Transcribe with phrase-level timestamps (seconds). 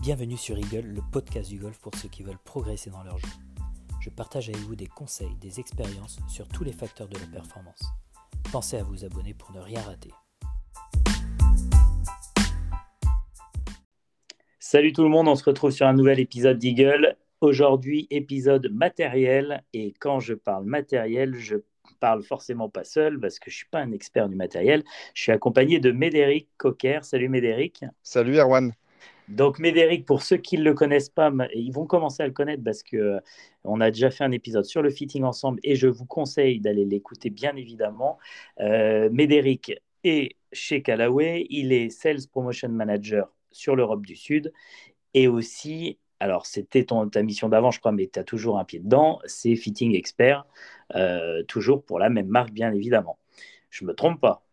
[0.00, 3.28] Bienvenue sur Eagle, le podcast du golf pour ceux qui veulent progresser dans leur jeu.
[4.00, 7.82] Je partage avec vous des conseils, des expériences sur tous les facteurs de la performance.
[8.50, 10.10] Pensez à vous abonner pour ne rien rater.
[14.58, 17.18] Salut tout le monde, on se retrouve sur un nouvel épisode d'Eagle.
[17.42, 19.62] Aujourd'hui, épisode matériel.
[19.74, 21.56] Et quand je parle matériel, je
[22.00, 24.82] parle forcément pas seul parce que je suis pas un expert du matériel.
[25.12, 27.00] Je suis accompagné de Médéric Cocker.
[27.02, 27.84] Salut Médéric.
[28.02, 28.72] Salut Erwan.
[29.30, 32.64] Donc Médéric, pour ceux qui ne le connaissent pas, ils vont commencer à le connaître
[32.64, 33.20] parce que euh,
[33.64, 36.84] on a déjà fait un épisode sur le fitting ensemble et je vous conseille d'aller
[36.84, 38.18] l'écouter bien évidemment.
[38.60, 39.72] Euh, Médéric
[40.02, 44.52] est chez Callaway, il est Sales Promotion Manager sur l'Europe du Sud
[45.14, 48.80] et aussi alors c'était ta mission d'avant, je crois, mais tu as toujours un pied
[48.80, 50.44] dedans, c'est Fitting Expert,
[50.94, 53.18] euh, toujours pour la même marque, bien évidemment.
[53.70, 54.44] Je me trompe pas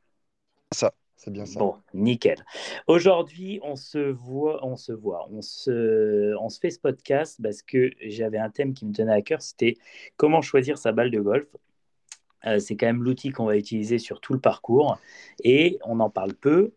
[0.72, 1.60] Ça, c'est bien ça.
[1.60, 2.38] Bon, nickel.
[2.86, 7.64] Aujourd'hui, on se voit, on se voit, on se, on se fait ce podcast parce
[7.64, 9.76] que j'avais un thème qui me tenait à cœur, c'était
[10.16, 11.48] comment choisir sa balle de golf.
[12.46, 15.00] Euh, c'est quand même l'outil qu'on va utiliser sur tout le parcours
[15.44, 16.72] et on en parle peu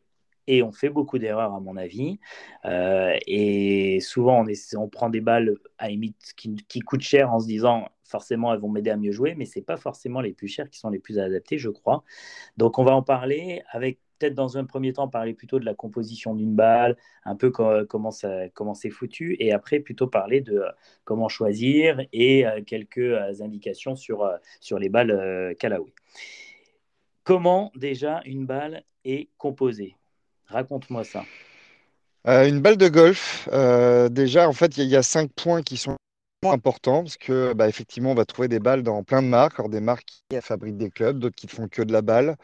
[0.46, 2.18] et on fait beaucoup d'erreurs à mon avis.
[2.64, 7.40] Euh, et souvent, on, on, prend des balles à limite qui, qui, coûtent cher en
[7.40, 10.48] se disant forcément elles vont m'aider à mieux jouer, mais c'est pas forcément les plus
[10.48, 12.02] chères qui sont les plus adaptées, je crois.
[12.56, 15.74] Donc on va en parler avec peut-être dans un premier temps parler plutôt de la
[15.74, 18.10] composition d'une balle, un peu comment
[18.54, 20.70] comment c'est foutu, et après plutôt parler de euh,
[21.04, 24.28] comment choisir et euh, quelques indications sur
[24.78, 25.92] les balles Callaway.
[27.24, 29.96] Comment déjà une balle est composée?
[30.46, 31.24] Raconte-moi ça.
[32.26, 35.76] Euh, une balle de golf, euh, déjà, en fait, il y, a cinq points qui
[35.76, 35.96] sont
[36.48, 39.58] importants parce que, bah, effectivement, on va trouver des balles dans plein de marques.
[39.58, 42.36] Alors, des marques qui fabriquent des clubs, d'autres qui font que de la balle.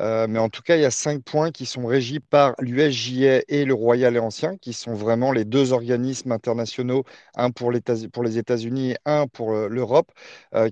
[0.00, 3.42] Euh, mais en tout cas, il y a cinq points qui sont régis par l'USJA
[3.48, 7.04] et le Royal et Ancien, qui sont vraiment les deux organismes internationaux,
[7.36, 7.70] un pour,
[8.12, 10.10] pour les États-Unis et un pour l'Europe,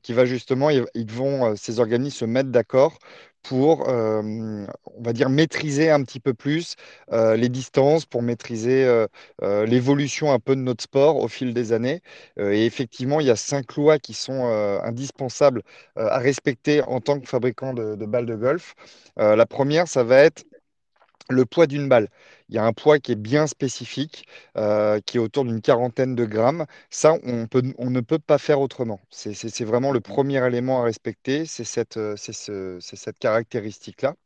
[0.02, 2.98] qui va justement, ils vont, ces organismes se mettre d'accord
[3.42, 6.76] pour, euh, on va dire, maîtriser un petit peu plus
[7.12, 11.72] euh, les distances, pour maîtriser euh, l'évolution un peu de notre sport au fil des
[11.72, 12.02] années.
[12.38, 14.44] et effectivement, il y a cinq lois qui sont
[14.84, 15.62] indispensables
[15.96, 18.74] à respecter en tant que fabricant de, de balles de golf.
[19.16, 20.44] la première, ça va être
[21.30, 22.08] le poids d'une balle.
[22.52, 24.26] Il y a un poids qui est bien spécifique,
[24.58, 26.66] euh, qui est autour d'une quarantaine de grammes.
[26.90, 29.00] Ça, on, peut, on ne peut pas faire autrement.
[29.10, 34.16] C'est vraiment le premier élément à respecter, c'est cette, euh, ce, cette caractéristique-là.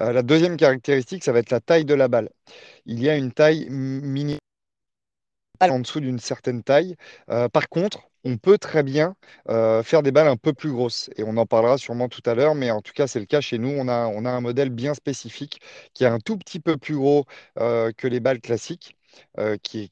[0.00, 2.30] Euh, la deuxième caractéristique, ça va être la taille de la balle.
[2.86, 4.40] Il y a une taille minimale
[5.60, 6.96] en dessous d'une certaine taille.
[7.52, 9.16] par contre, on peut très bien
[9.48, 11.10] euh, faire des balles un peu plus grosses.
[11.16, 13.40] Et on en parlera sûrement tout à l'heure, mais en tout cas, c'est le cas
[13.40, 13.70] chez nous.
[13.70, 15.60] On a, on a un modèle bien spécifique
[15.94, 17.24] qui est un tout petit peu plus gros
[17.60, 18.97] euh, que les balles classiques.
[19.38, 19.88] Euh, qui,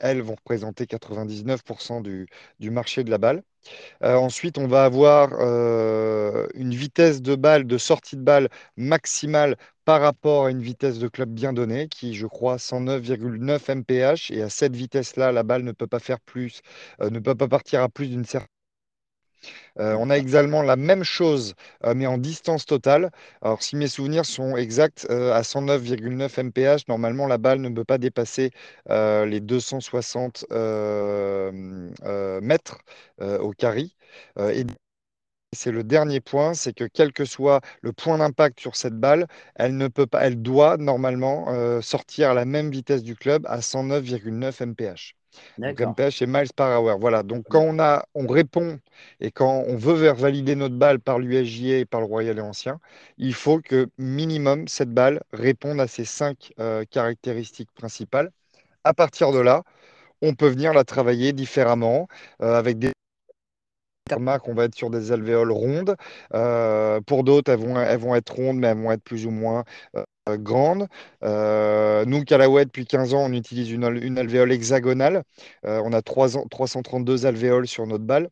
[0.00, 3.42] elles, vont représenter 99% du, marché de la balle.
[4.02, 5.32] ensuite, on va avoir
[6.54, 9.56] une vitesse de balle, de sortie de balle maximale
[9.90, 14.30] par rapport à une vitesse de club bien donnée, qui, je crois, 109,9 mph.
[14.30, 16.60] Et à cette vitesse-là, la balle ne peut pas faire plus,
[17.00, 18.59] euh, ne peut pas partir à plus d'une certaine.
[19.78, 23.10] Euh, on a également la même chose, euh, mais en distance totale.
[23.42, 27.98] Alors, si mes souvenirs sont exacts, à 109,9 mph, normalement, la balle ne peut pas
[27.98, 28.50] dépasser
[28.88, 30.44] les 260
[32.42, 32.78] mètres
[33.20, 33.94] au carry.
[34.38, 34.64] et
[35.52, 39.26] c'est le dernier point, c'est que quel que soit le point d'impact sur cette balle,
[39.54, 43.46] elle ne peut pas, elle doit normalement euh, sortir à la même vitesse du club
[43.48, 45.14] à 109,9 mph.
[45.58, 46.98] Donc mph et miles par hour.
[46.98, 47.22] Voilà.
[47.22, 48.78] Donc quand on a, on répond
[49.20, 52.80] et quand on veut valider notre balle par l'USJA et par le Royal et Ancien,
[53.18, 58.30] il faut que minimum cette balle réponde à ces cinq euh, caractéristiques principales.
[58.84, 59.62] À partir de là,
[60.22, 62.08] on peut venir la travailler différemment
[62.42, 62.92] euh, avec des
[64.18, 65.96] on va être sur des alvéoles rondes.
[66.34, 69.30] Euh, pour d'autres, elles vont, elles vont être rondes, mais elles vont être plus ou
[69.30, 69.64] moins
[69.96, 70.04] euh,
[70.38, 70.86] grandes.
[71.24, 75.22] Euh, nous, Callaway, depuis 15 ans, on utilise une, une alvéole hexagonale.
[75.64, 78.28] on a 3, 332 alvéoles sur notre balle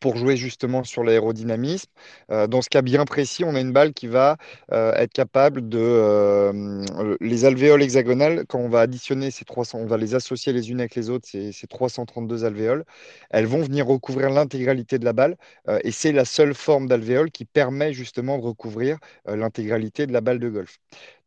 [0.00, 1.90] pour jouer justement sur l'aérodynamisme.
[2.30, 4.36] Euh, dans ce cas bien précis, on a une balle qui va
[4.72, 5.78] euh, être capable de...
[5.80, 10.70] Euh, les alvéoles hexagonales, quand on va additionner ces 300, on va les associer les
[10.70, 12.84] unes avec les autres, ces, ces 332 alvéoles,
[13.30, 15.36] elles vont venir recouvrir l'intégralité de la balle
[15.84, 20.38] et c'est la seule forme d'alvéole qui permet justement de recouvrir l'intégralité de la balle
[20.38, 20.78] de golf.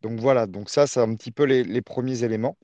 [0.02, 2.58] Donc voilà, donc ça, c'est un petit peu les premiers éléments.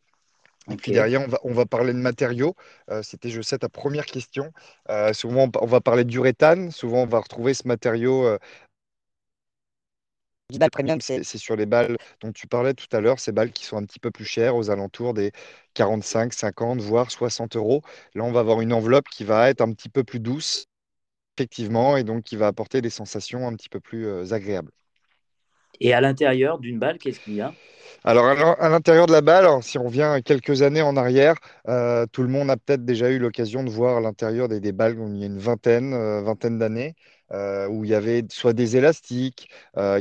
[0.72, 2.56] Et puis derrière, on va, parler de matériaux.
[2.92, 4.52] Euh, c'était, je sais, ta première question.
[4.90, 6.72] Euh, souvent, on va parler d'uréthane.
[6.72, 8.26] Souvent, on va retrouver ce matériau.
[8.26, 8.38] Euh,
[11.02, 13.86] c'est sur les balles dont tu parlais tout à l'heure, ces balles qui sont un
[13.86, 15.32] petit peu plus chères, aux alentours des
[15.76, 17.84] 45, 50, voire 60 euros.
[18.16, 20.66] Là, on va avoir une enveloppe qui va être un petit peu plus douce,
[21.38, 24.72] effectivement, et donc qui va apporter des sensations un petit peu plus euh, agréables.
[25.80, 27.54] Et à l'intérieur d'une balle, qu'est-ce qu'il y a?
[28.04, 28.26] Alors,
[28.60, 31.36] à l'intérieur de la balle, si on revient quelques années en arrière,
[31.68, 35.18] euh, tout le monde a peut-être déjà eu l'occasion de voir l'intérieur des, balles il
[35.18, 36.96] y a une vingtaine, euh, vingtaine d'années.
[37.32, 39.50] Euh, où il y avait soit des élastiques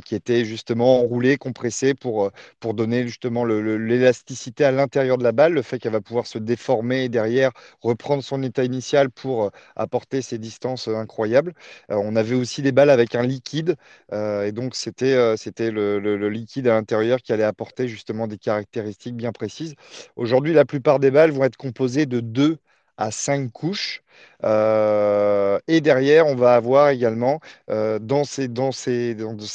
[0.06, 5.52] qui étaient justement enroulés, compressés pour, pour donner justement l'élasticité à l'intérieur de la balle,
[5.52, 7.50] le fait qu'elle va pouvoir se déformer et derrière
[7.82, 11.52] reprendre son état initial pour apporter ces distances incroyables.
[11.90, 13.76] on avait aussi des balles avec un liquide
[14.10, 19.74] et donc c'était le, liquide à l'intérieur qui allait apporter justement des caractéristiques bien précises.
[20.16, 22.58] Aujourd'hui, la plupart des balles vont être composées de deux
[22.96, 24.02] à cinq couches.
[24.44, 27.40] Euh, et derrière, on va avoir également
[27.70, 28.48] euh, dans, ces,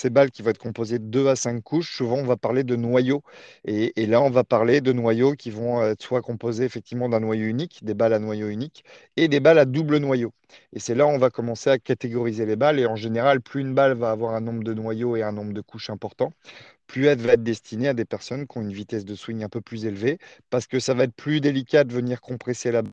[0.09, 2.75] balles qui vont être composées de 2 à 5 couches, souvent on va parler de
[2.75, 3.23] noyaux.
[3.65, 7.45] Et, là, on va parler de noyaux qui vont être soit composés effectivement d'un noyau
[7.45, 8.83] unique, des balles à noyau unique,
[9.17, 10.33] et des balles à double noyau.
[10.73, 12.79] Et c'est là où on va commencer à catégoriser les balles.
[12.79, 15.53] Et en général, plus une balle va avoir un nombre de noyaux et un nombre
[15.53, 16.31] de couches important,
[16.88, 19.50] plus elle va être destinée à des personnes qui ont une vitesse de swing un
[19.50, 20.18] peu plus élevée,
[20.50, 22.83] parce que ça va être plus délicat de venir compresser la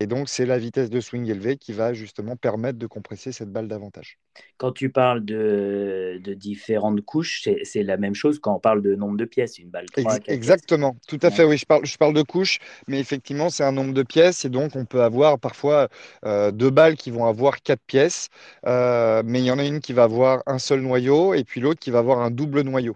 [0.00, 3.50] et donc, c'est la vitesse de swing élevée qui va justement permettre de compresser cette
[3.50, 4.16] balle davantage.
[4.56, 9.16] Quand tu parles de, différentes couches, c'est la même chose quand on parle de nombre
[9.16, 11.58] de pièces, une balle 3, Exactement, tout à fait, oui.
[11.58, 14.44] Je parle, je parle de couches, mais effectivement, c'est un nombre de pièces.
[14.44, 15.88] Et donc, on peut avoir parfois
[16.24, 18.28] euh, deux balles qui vont avoir quatre pièces,
[18.66, 21.60] euh, mais il y en a une qui va avoir un seul noyau et puis
[21.60, 22.94] l'autre qui va avoir un double noyau.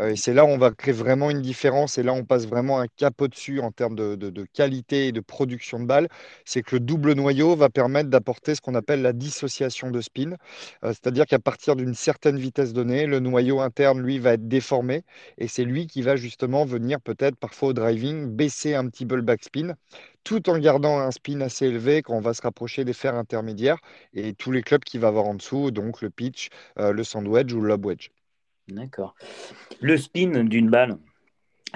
[0.00, 1.98] Euh, et c'est là où on va créer vraiment une différence.
[1.98, 5.20] Et là, on passe vraiment un cap au-dessus en termes de, de, qualité et de
[5.20, 6.08] production de balles.
[6.50, 10.32] C'est que le double noyau va permettre d'apporter ce qu'on appelle la dissociation de spin.
[10.82, 15.04] Euh, c'est-à-dire qu'à partir d'une certaine vitesse donnée, le noyau interne, lui, va être déformé.
[15.38, 19.14] Et c'est lui qui va justement venir peut-être parfois au driving baisser un petit peu
[19.14, 19.76] le backspin
[20.24, 23.78] tout en gardant un spin assez élevé quand on va se rapprocher des fers intermédiaires
[24.12, 26.48] et tous les clubs qui va avoir en dessous, donc le pitch,
[26.80, 28.10] euh, le sandwich ou le lob wedge.
[28.66, 29.14] D'accord.
[29.80, 30.98] Le spin d'une balle,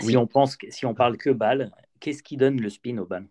[0.01, 3.29] si on pense, si on parle que balle, qu'est-ce qui donne le spin aux balles?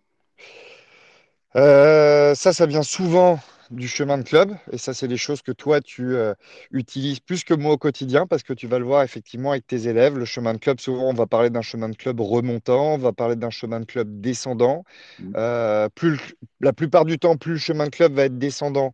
[1.55, 3.39] Euh, Ça, ça vient souvent
[3.69, 4.55] du chemin de club.
[4.71, 6.33] Et ça, c'est des choses que toi, tu euh,
[6.71, 9.87] utilises plus que moi au quotidien parce que tu vas le voir effectivement avec tes
[9.87, 10.17] élèves.
[10.17, 13.13] Le chemin de club, souvent, on va parler d'un chemin de club remontant, on va
[13.13, 14.83] parler d'un chemin de club descendant.
[15.19, 15.31] Mmh.
[15.35, 18.93] Euh, plus, la plupart du temps, plus le chemin de club va être descendant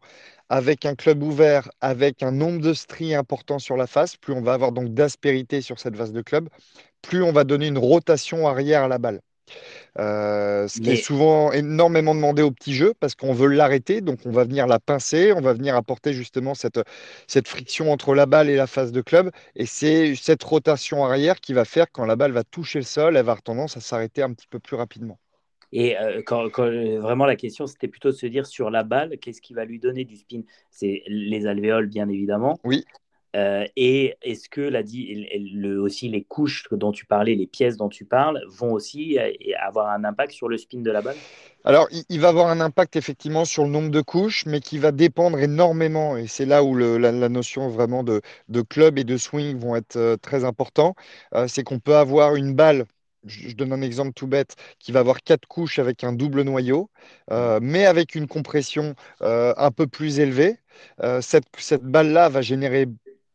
[0.49, 4.41] avec un club ouvert, avec un nombre de stries important sur la face, plus on
[4.41, 6.49] va avoir donc d'aspérité sur cette vase de club,
[7.01, 9.21] plus on va donner une rotation arrière à la balle.
[9.97, 14.19] Euh, ce qui est souvent énormément demandé au petit jeu parce qu'on veut l'arrêter, donc
[14.25, 16.79] on va venir la pincer, on va venir apporter justement cette,
[17.27, 19.31] cette friction entre la balle et la face de club.
[19.55, 23.17] Et c'est cette rotation arrière qui va faire quand la balle va toucher le sol,
[23.17, 25.17] elle va avoir tendance à s'arrêter un petit peu plus rapidement.
[25.71, 29.41] Et euh, quand, vraiment la question, c'était plutôt de se dire sur la balle, qu'est-ce
[29.41, 30.41] qui va lui donner du spin?
[30.71, 32.59] C'est les alvéoles, bien évidemment.
[32.63, 32.85] Oui.
[33.35, 37.89] Euh, et est-ce que la, le, aussi les couches dont tu parlais, les pièces dont
[37.89, 39.31] tu parles, vont aussi euh,
[39.61, 41.17] avoir un impact sur le spin de la balle?
[41.63, 44.91] Alors, il, va avoir un impact effectivement sur le nombre de couches, mais qui va
[44.91, 46.15] dépendre énormément.
[46.15, 48.21] Et c'est là où la, notion vraiment de,
[48.69, 50.95] club et de swing vont être très importants.
[51.47, 52.85] c'est qu'on peut avoir une balle
[53.25, 56.89] je donne un exemple tout bête, qui va avoir quatre couches avec un double noyau,
[57.31, 60.57] euh, mais avec une compression euh, un peu plus élevée.
[61.03, 62.87] Euh, cette, cette balle-là va générer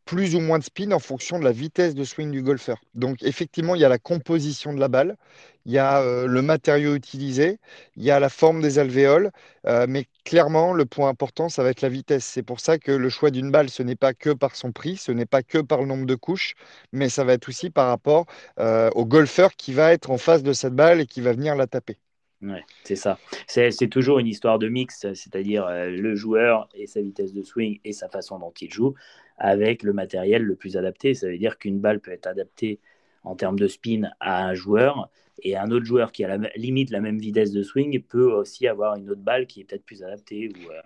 [0.05, 2.77] plus ou moins de spin en fonction de la vitesse de swing du golfeur.
[2.93, 5.17] Donc effectivement, il y a la composition de la balle,
[5.65, 7.57] il y a euh, le matériau utilisé,
[7.95, 9.31] il y a la forme des alvéoles,
[9.65, 12.23] euh, mais clairement, le point important, ça va être la vitesse.
[12.23, 14.95] C'est pour ça que le choix d'une balle, ce n'est pas que par son prix,
[14.95, 16.53] ce n'est pas que par le nombre de couches,
[16.91, 18.27] mais ça va être aussi par rapport
[18.59, 21.55] euh, au golfeur qui va être en face de cette balle et qui va venir
[21.55, 21.97] la taper.
[22.41, 23.17] Ouais, c'est ça.
[23.47, 27.93] C'est toujours une histoire de mix, c'est-à-dire le joueur et sa vitesse de swing et
[27.93, 28.93] sa façon dont il joue
[29.37, 31.13] avec le matériel le plus adapté.
[31.13, 32.79] Ça veut dire qu'une balle peut être adaptée
[33.23, 35.09] en termes de spin à un joueur
[35.41, 38.67] et un autre joueur qui a la limite la même vitesse de swing peut aussi
[38.67, 40.49] avoir une autre balle qui est peut-être plus adaptée.
[40.49, 40.81] Ou, euh,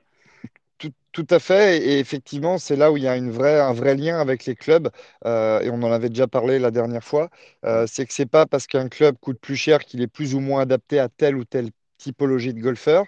[1.12, 1.80] tout, à fait.
[1.80, 4.56] Et effectivement, c'est là où il y a une vraie, un vrai lien avec les
[4.56, 4.90] clubs.
[5.26, 7.30] Euh, et on en avait déjà parlé la dernière fois.
[7.66, 10.40] Euh, c'est que c'est pas parce qu'un club coûte plus cher qu'il est plus ou
[10.40, 13.06] moins adapté à tel ou tel typologie de golfeurs.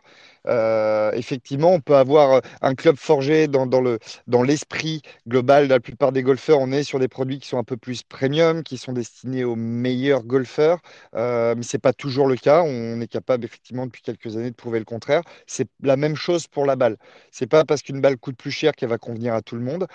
[0.48, 5.74] Euh, effectivement, on peut avoir euh, un club forgé dans, le, dans l'esprit global de
[5.74, 6.60] la plupart des golfeurs.
[6.60, 9.56] On est sur des produits qui sont un peu plus premium, qui sont destinés aux
[9.56, 10.80] meilleurs golfeurs,
[11.16, 12.64] euh, mais ce n'est pas toujours le cas.
[12.64, 15.22] On est capable, effectivement, depuis quelques années, de prouver le contraire.
[15.48, 16.98] C'est la même chose pour la balle.
[17.32, 19.88] C'est pas parce qu'une balle coûte plus cher qu'elle va convenir à tout le monde.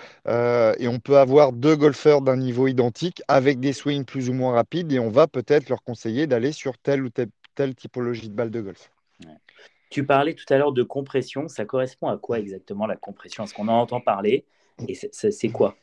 [0.79, 4.53] et on peut avoir deux golfeurs d'un niveau identique avec des swings plus ou moins
[4.53, 8.35] rapides, et on va peut-être leur conseiller d'aller sur telle ou telle, telle typologie de
[8.35, 8.91] balle de golf.
[9.89, 11.47] Tu parlais tout à l'heure de compression.
[11.47, 13.43] Ça correspond à quoi exactement la compression?
[13.43, 14.45] Est-ce qu'on en entend parler?
[14.87, 15.75] Et c'est quoi?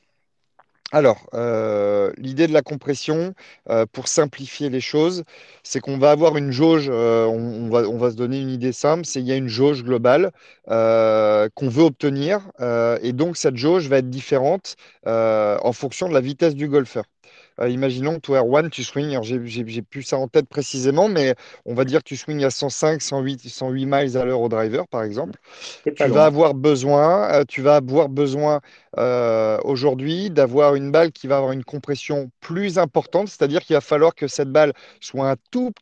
[0.93, 3.35] Alors, euh, l'idée de la compression,
[3.69, 5.25] euh, pour simplifier les choses,
[5.65, 8.71] c'est qu'on va avoir une jauge, euh, on, va, on, va, se donner une idée
[8.71, 10.31] simple, c'est qu'il y a une jauge globale
[10.67, 12.49] qu'on veut obtenir,
[13.03, 17.05] et donc cette jauge va être différente en fonction de la vitesse du golfeur.
[17.61, 21.35] Euh, imaginons que toi, Erwan, tu swings, j'ai plus ça en tête précisément, mais
[21.65, 24.89] on va dire que tu swings à 105, 108, 108 miles à l'heure au driver,
[24.89, 25.39] par exemple.
[25.95, 28.61] Tu vas avoir besoin, euh, tu vas avoir besoin
[28.99, 33.81] euh, aujourd'hui d'avoir une balle qui va avoir une compression plus importante, c'est-à-dire qu'il va
[33.81, 35.73] falloir que cette balle soit un tout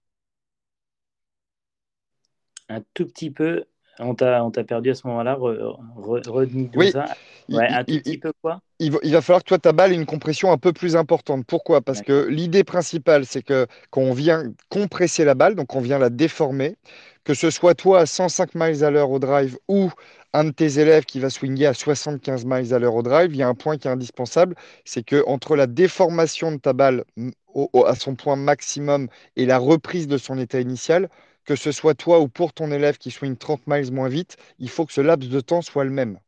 [2.69, 3.65] un tout petit peu.
[3.99, 5.39] On t'a perdu à ce moment-là.
[6.75, 7.05] Oui, ça.
[7.49, 10.07] Ouais, un tout petit peu quoi il va, falloir que toi, ta balle ait une
[10.07, 11.45] compression un peu plus importante.
[11.47, 11.81] Pourquoi?
[11.81, 15.99] Parce que l'idée principale, c'est que quand on vient compresser la balle, donc on vient
[15.99, 16.77] la déformer,
[17.25, 19.91] que ce soit toi à 105 miles à l'heure au drive ou
[20.33, 23.37] un de tes élèves qui va swinguer à 75 miles à l'heure au drive, il
[23.37, 27.05] y a un point qui est indispensable, c'est que entre la déformation de ta balle
[27.87, 31.09] à son point maximum et la reprise de son état initial,
[31.45, 34.69] que ce soit toi ou pour ton élève qui swing 30 miles moins vite, il
[34.71, 36.19] faut que ce laps de temps soit le même.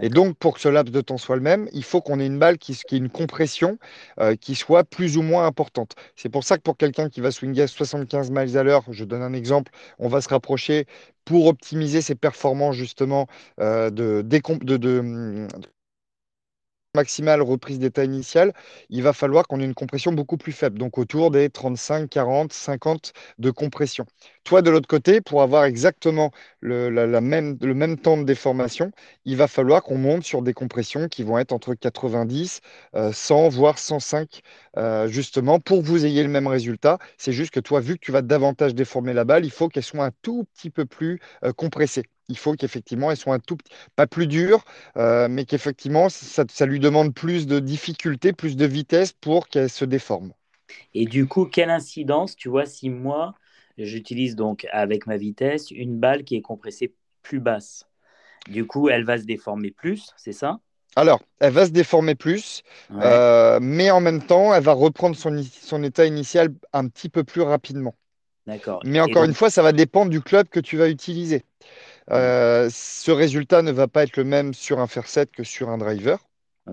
[0.00, 2.26] Et donc, pour que ce laps de temps soit le même, il faut qu'on ait
[2.26, 3.78] une balle qui, ait une compression
[4.18, 5.94] euh, qui soit plus ou moins importante.
[6.16, 9.04] C'est pour ça que pour quelqu'un qui va swinger à 75 miles à l'heure, je
[9.04, 10.86] donne un exemple, on va se rapprocher
[11.24, 13.26] pour optimiser ses performances justement
[13.60, 15.46] euh, de, de, de,
[16.94, 18.52] maximale reprise d'état initial,
[18.88, 22.52] il va falloir qu'on ait une compression beaucoup plus faible, donc autour des 35, 40,
[22.52, 24.06] 50 de compression.
[24.44, 28.90] Toi, de l'autre côté, pour avoir exactement le, même, le même temps de déformation,
[29.24, 32.60] il va falloir qu'on monte sur des compressions qui vont être entre 90,
[33.12, 34.40] 100, euh, voire 105,
[34.76, 36.98] euh, justement, pour que vous ayez le même résultat.
[37.18, 39.84] C'est juste que toi, vu que tu vas davantage déformer la balle, il faut qu'elle
[39.84, 43.58] soit un tout petit peu plus euh, compressée il faut qu'effectivement, elles soient un tout
[43.96, 44.64] pas plus dures,
[44.96, 49.84] euh, mais qu'effectivement, ça, lui demande plus de difficulté, plus de vitesse pour qu'elle se
[49.84, 50.32] déforme.
[50.94, 53.34] Et du coup, quelle incidence, tu vois, si moi,
[53.76, 57.86] j'utilise donc avec ma vitesse une balle qui est compressée plus basse,
[58.48, 60.60] du coup, elle va se déformer plus, c'est ça?
[60.96, 62.62] Alors, elle va se déformer plus,
[63.02, 67.22] euh, mais en même temps, elle va reprendre son, son état initial un petit peu
[67.22, 67.94] plus rapidement.
[68.46, 68.82] D'accord.
[68.84, 71.44] Mais encore une fois, ça va dépendre du club que tu vas utiliser.
[72.10, 75.68] Euh, ce résultat ne va pas être le même sur un fair set que sur
[75.68, 76.18] un driver.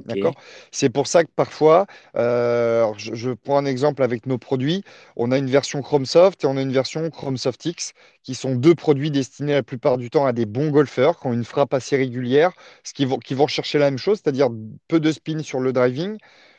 [0.06, 0.36] D'accord?
[0.72, 4.84] C'est pour ça que parfois, euh, je, prends un exemple avec nos produits,
[5.16, 8.76] on a une version Chromesoft et on a une version Chromesoft X, qui sont deux
[8.76, 11.98] produits destinés la plupart du temps à des bons golfeurs qui ont une frappe assez
[11.98, 12.52] régulière,
[12.84, 14.50] ce qui vont, qui vont chercher la même chose, c'est-à-dire
[14.88, 16.18] peu de spin sur le driving,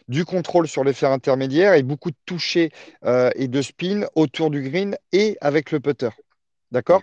[0.08, 2.70] du contrôle sur les fers intermédiaires et beaucoup de toucher
[3.04, 6.08] euh, et de spin autour du green et avec le putter.
[6.70, 7.02] D'accord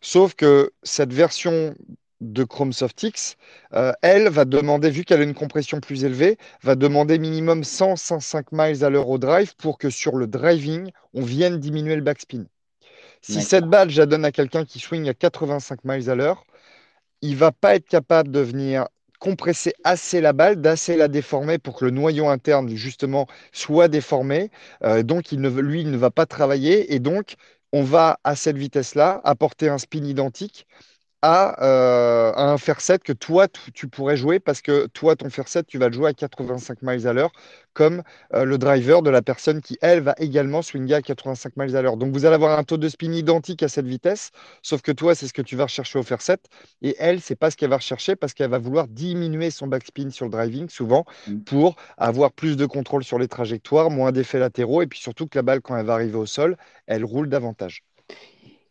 [0.00, 1.74] Sauf que cette version
[2.20, 3.36] de Chrome X,
[3.74, 8.52] euh, elle va demander, vu qu'elle a une compression plus élevée, va demander minimum 105
[8.52, 12.46] miles à l'heure au drive pour que sur le driving, on vienne diminuer le backspin.
[13.20, 16.44] Si cette balle, je la donne à quelqu'un qui swing à 85 miles à l'heure,
[17.22, 18.86] il va pas être capable de venir
[19.18, 24.50] compresser assez la balle, d'assez la déformer pour que le noyau interne, justement, soit déformé.
[24.82, 26.94] Euh, donc, il ne, lui, il ne va pas travailler.
[26.94, 27.36] Et donc,
[27.74, 30.64] on va à cette vitesse-là apporter un spin identique
[31.24, 35.48] euh, à, un fair set que toi, tu, pourrais jouer parce que toi, ton fair
[35.48, 37.32] set, tu vas le jouer à 85 miles à l'heure,
[37.72, 38.02] comme
[38.34, 41.82] euh, le driver de la personne qui, elle, va également swinger à 85 miles à
[41.82, 41.96] l'heure.
[41.96, 45.14] Donc, vous allez avoir un taux de spin identique à cette vitesse, sauf que toi,
[45.14, 46.44] c'est ce que tu vas rechercher au fair set,
[46.82, 50.10] et elle, c'est pas ce qu'elle va rechercher parce qu'elle va vouloir diminuer son backspin
[50.10, 51.38] sur le driving, souvent, mm.
[51.40, 55.38] pour avoir plus de contrôle sur les trajectoires, moins d'effets latéraux, et puis surtout que
[55.38, 57.82] la balle, quand elle va arriver au sol, elle roule davantage.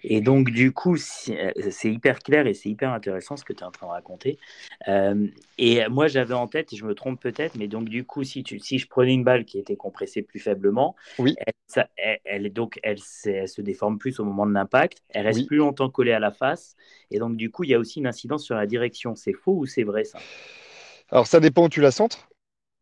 [0.03, 3.61] Et donc, du coup, euh, c'est hyper clair et c'est hyper intéressant ce que tu
[3.61, 4.37] es en train de raconter.
[4.87, 8.23] Euh, et moi, j'avais en tête, et je me trompe peut-être, mais donc, du coup,
[8.23, 11.35] si, tu, si je prenais une balle qui était compressée plus faiblement, oui.
[11.97, 15.89] elle, elle, donc, elle, se déforme plus au moment de l'impact, elle reste plus longtemps
[15.89, 16.75] collée à la face.
[17.11, 19.15] Et donc, du coup, il y a aussi une incidence sur la direction.
[19.15, 20.19] C'est faux ou c'est vrai ça?
[21.09, 22.27] Alors, ça dépend où tu la centres.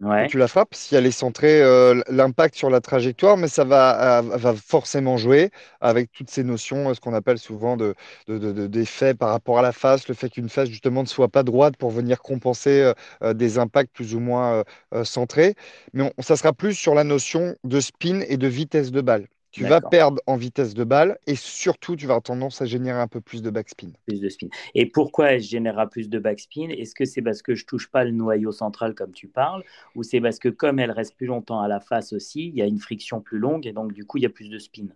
[0.01, 0.73] Ouais, tu la frappes.
[0.75, 5.17] Si elle est centrée, euh, l'impact sur la trajectoire, mais ça va, euh, va forcément
[5.17, 7.95] jouer avec toutes ces notions, euh, ce qu'on appelle souvent de,
[8.27, 11.43] de- de- par rapport à la face, le fait qu'une face justement ne soit pas
[11.43, 12.93] droite pour venir compenser
[13.23, 15.55] euh, des impacts plus ou moins euh, centrés.
[15.93, 19.27] Mais on- ça sera plus sur la notion de spin et de vitesse de balle.
[19.51, 22.99] Tu vas perdre en vitesse de balle et surtout, tu vas avoir tendance à générer
[22.99, 23.91] un peu plus de backspin.
[24.07, 24.47] Plus de spin.
[24.73, 26.69] Et pourquoi elle générera plus de backspin?
[26.69, 29.63] Est-ce que c'est parce que je touche pas le noyau central comme tu parles?
[29.95, 32.61] Ou c'est parce que comme elle reste plus longtemps à la face aussi, il y
[32.61, 34.87] a une friction plus longue et donc du coup il y a plus de spin?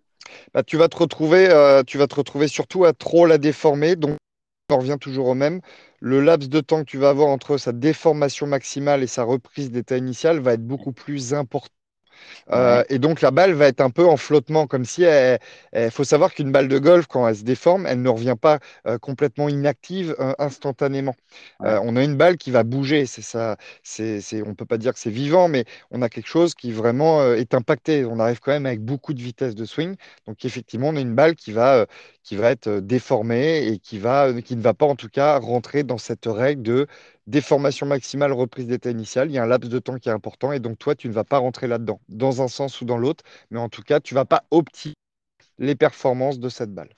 [0.53, 3.95] Bah, tu vas te retrouver, euh, tu vas te retrouver surtout à trop la déformer.
[3.95, 4.17] Donc,
[4.71, 5.61] on revient toujours au même.
[5.99, 9.71] Le laps de temps que tu vas avoir entre sa déformation maximale et sa reprise
[9.71, 11.69] d'état initial va être beaucoup plus important.
[12.51, 15.39] Euh, Ouais, et donc la balle va être un peu en flottement, comme si elle.
[15.75, 18.59] Il faut savoir qu'une balle de golf, quand elle se déforme, elle ne revient pas
[18.87, 21.15] euh, complètement inactive euh, instantanément.
[21.59, 23.05] Ouais, on a une balle qui va bouger.
[23.05, 23.57] C'est ça.
[23.83, 27.33] C'est, on peut pas dire que c'est vivant, mais on a quelque chose qui vraiment
[27.33, 28.05] est impacté.
[28.05, 29.95] On arrive quand même avec beaucoup de vitesse de swing.
[30.27, 31.85] Donc effectivement, on a une balle qui va,
[32.23, 35.83] qui va être déformée et qui va, qui ne va pas en tout cas rentrer
[35.83, 36.87] dans cette règle de
[37.27, 40.51] déformation maximale, reprise d'état initial, il y a un laps de temps qui est important
[40.51, 43.23] et donc toi, tu ne vas pas rentrer là-dedans, dans un sens ou dans l'autre,
[43.51, 44.95] mais en tout cas, tu ne vas pas optimiser
[45.59, 46.89] les performances de cette balle.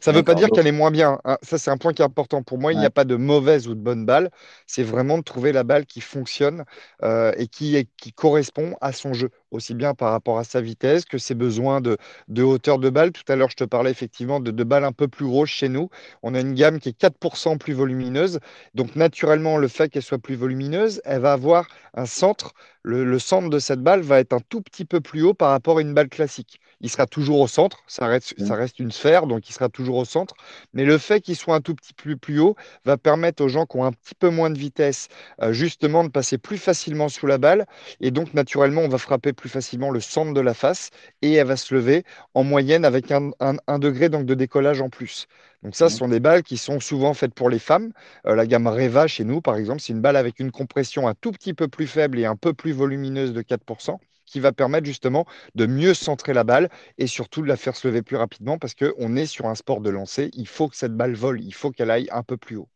[0.00, 1.20] Ça ne veut pas dire qu'elle est moins bien.
[1.24, 1.36] hein.
[1.42, 2.42] Ça, c'est un point qui est important.
[2.42, 4.30] Pour moi, il n'y a pas de mauvaise ou de bonne balle.
[4.66, 6.64] C'est vraiment de trouver la balle qui fonctionne
[7.02, 10.60] euh, et qui, est- qui correspond à son jeu, aussi bien par rapport à sa
[10.60, 11.96] vitesse que ses besoins de,
[12.28, 13.12] de hauteur de balle.
[13.12, 15.68] Tout à l'heure, je te parlais effectivement de, de balles un peu plus grosses chez
[15.68, 15.88] nous.
[16.22, 18.40] On a une gamme qui est 4% plus volumineuse.
[18.74, 22.52] Donc, naturellement, le fait qu'elle soit plus volumineuse, elle va avoir un centre.
[22.82, 25.50] Le, le centre de cette balle va être un tout petit peu plus haut par
[25.50, 27.82] rapport à une balle classique il sera toujours au centre.
[27.86, 30.34] Ça reste, ça reste une sphère, donc il sera toujours au centre.
[30.72, 33.66] Mais le fait qu'il soit un tout petit peu plus haut va permettre aux gens
[33.66, 35.08] qui ont un petit peu moins de vitesse,
[35.42, 37.66] euh, justement, de passer plus facilement sous la balle.
[38.00, 40.90] Et donc, naturellement, on va frapper plus facilement le centre de la face
[41.22, 44.80] et elle va se lever en moyenne avec un, un- un degré donc, de décollage
[44.80, 45.26] en plus.
[45.62, 47.92] Donc ça, ce sont des balles qui sont souvent faites pour les femmes.
[48.26, 51.14] Euh, la gamme Reva chez nous, par exemple, c'est une balle avec une compression un
[51.14, 54.86] tout petit peu plus faible et un peu plus volumineuse de 4% qui va permettre
[54.86, 56.68] justement de mieux centrer la balle
[56.98, 59.80] et surtout de la faire se lever plus rapidement parce qu'on est sur un sport
[59.80, 60.30] de lancer.
[60.34, 62.68] Il faut que cette balle vole, il faut qu'elle aille un peu plus haut.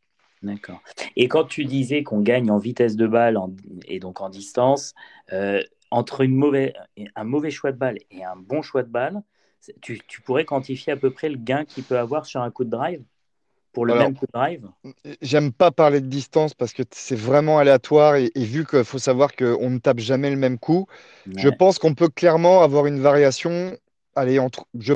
[0.43, 0.83] D'accord.
[1.17, 3.39] Et quand tu disais qu'on gagne en vitesse de balle
[3.87, 4.95] et donc en distance,
[5.33, 6.35] euh, entre une
[7.17, 9.23] un mauvais choix de balle et un bon choix de balle,
[9.81, 12.65] tu, tu pourrais quantifier à peu près le gain qu'il peut avoir sur un coup
[12.65, 13.03] de drive?
[13.75, 14.71] Pour le Alors, même coup de drive?
[15.23, 18.99] j'aime pas parler de distance parce que c'est vraiment aléatoire et, et vu qu'il faut
[18.99, 20.87] savoir qu'on ne tape jamais le même coup,
[21.37, 23.77] je pense qu'on peut clairement avoir une variation.
[24.17, 24.95] Allez, entre, je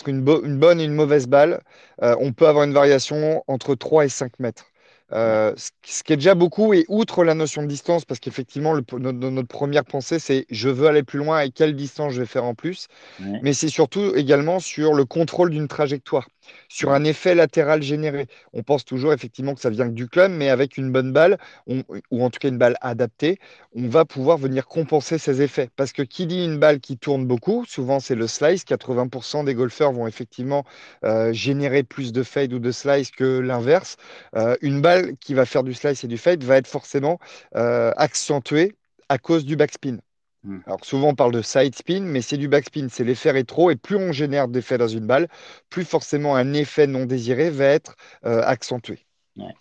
[0.00, 1.62] entre une, bo- une bonne et une mauvaise balle,
[2.02, 4.71] euh, on peut avoir une variation entre 3 et 5 mètres.
[5.12, 5.52] Euh,
[5.84, 9.48] ce qui est déjà beaucoup, et outre la notion de distance, parce qu'effectivement, notre, notre
[9.48, 12.54] première pensée, c'est je veux aller plus loin et quelle distance je vais faire en
[12.54, 16.28] plus ouais, mais c'est surtout également sur le contrôle d'une trajectoire,
[16.68, 18.26] sur un effet latéral généré.
[18.52, 21.38] On pense toujours effectivement que ça vient que du club, mais avec une bonne balle,
[21.66, 23.38] on- ou en tout cas une balle adaptée,
[23.74, 25.70] on va pouvoir venir compenser ces effets.
[25.76, 29.54] Parce que qui dit une balle qui tourne beaucoup, souvent c'est le slice, 80% des
[29.54, 30.64] golfeurs vont effectivement
[31.04, 33.96] euh, générer plus de fade ou de slice que l'inverse.
[34.36, 37.18] Euh, une balle qui va faire du slice et du fade va être forcément
[37.56, 38.76] euh, accentuée
[39.08, 39.98] à cause du backspin.
[40.44, 43.70] mm, Alors souvent on parle de side spin, mais c'est du backspin, c'est l'effet rétro,
[43.70, 45.28] et plus on génère d'effets dans une balle,
[45.70, 49.06] plus forcément un effet non désiré va être euh, accentué.
[49.36, 49.54] ouais.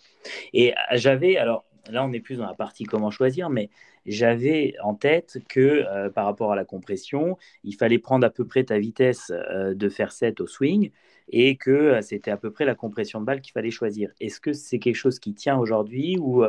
[0.53, 3.69] Et euh, j'avais, alors là on est plus dans la partie comment choisir, mais
[4.05, 8.45] j'avais en tête que euh, par rapport à la compression, il fallait prendre à peu
[8.45, 10.91] près ta vitesse euh, de faire 7 au swing
[11.29, 14.11] et que euh, c'était à peu près la compression de balle qu'il fallait choisir.
[14.19, 16.43] Est-ce que c'est quelque chose qui tient aujourd'hui ou,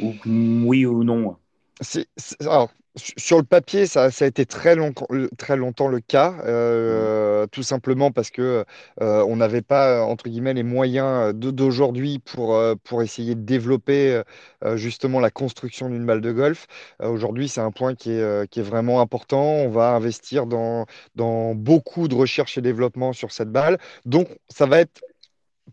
[0.00, 1.36] ou oui ou non?
[2.96, 4.92] Sur le papier, ça, ça a été très, long-
[5.38, 8.64] très longtemps le cas, Ouais, euh, tout simplement parce que
[9.00, 13.42] euh, on n'avait pas, entre guillemets, les moyens de- d'aujourd'hui pour, euh, pour essayer de
[13.42, 14.22] développer
[14.64, 16.66] euh, justement la construction d'une balle de golf.
[17.02, 19.40] Euh, aujourd'hui, c'est un point qui est, euh, qui est vraiment important.
[19.42, 23.78] On va investir dans, dans beaucoup de recherche et développement sur cette balle.
[24.04, 25.00] Donc, ça va être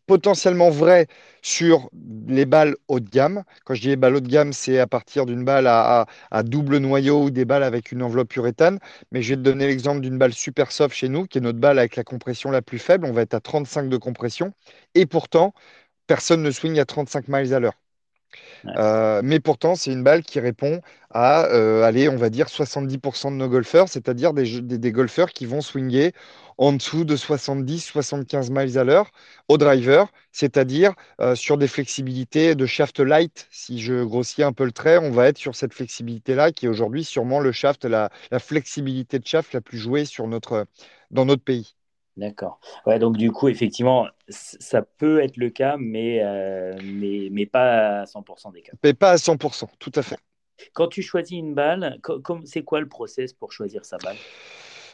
[0.05, 1.07] potentiellement vrai
[1.41, 1.89] sur
[2.27, 3.43] les balles haut de gamme.
[3.65, 6.05] Quand je dis les balles haut de gamme, c'est à partir d'une balle à,
[6.43, 8.79] double noyau ou des balles avec une enveloppe uréthane.
[9.12, 11.60] Mais je vais te donner l'exemple d'une balle super soft chez nous, qui est notre
[11.60, 13.05] balle avec la compression la plus faible.
[13.05, 14.53] On va être à 35 de compression.
[14.95, 15.53] Et pourtant,
[16.07, 17.87] personne ne swing à 35 miles à l'heure.
[18.65, 21.41] Mais pourtant, c'est une balle qui répond à,
[21.86, 26.13] allez, on va dire 70% de nos golfeurs, c'est-à-dire des, golfeurs qui vont swinger
[26.58, 29.12] en dessous de 70-75 miles à l'heure
[29.48, 30.93] au driver, c'est-à-dire
[31.36, 33.48] sur des flexibilités de shaft light.
[33.52, 36.70] Si je grossis un peu le trait, on va être sur cette flexibilité-là qui est
[36.70, 40.04] aujourd'hui sûrement le shaft, la, flexibilité de shaft la plus jouée
[41.12, 41.76] dans notre pays.
[42.17, 42.60] D'accord.
[42.88, 48.01] Ouais, donc du coup, effectivement, ça peut être le cas, mais, euh, mais, mais, pas
[48.01, 48.73] à 100% des cas.
[48.84, 50.17] Mais pas à 100%, tout à fait.
[50.73, 51.99] Quand tu choisis une balle,
[52.45, 54.17] c'est quoi le process pour choisir sa balle?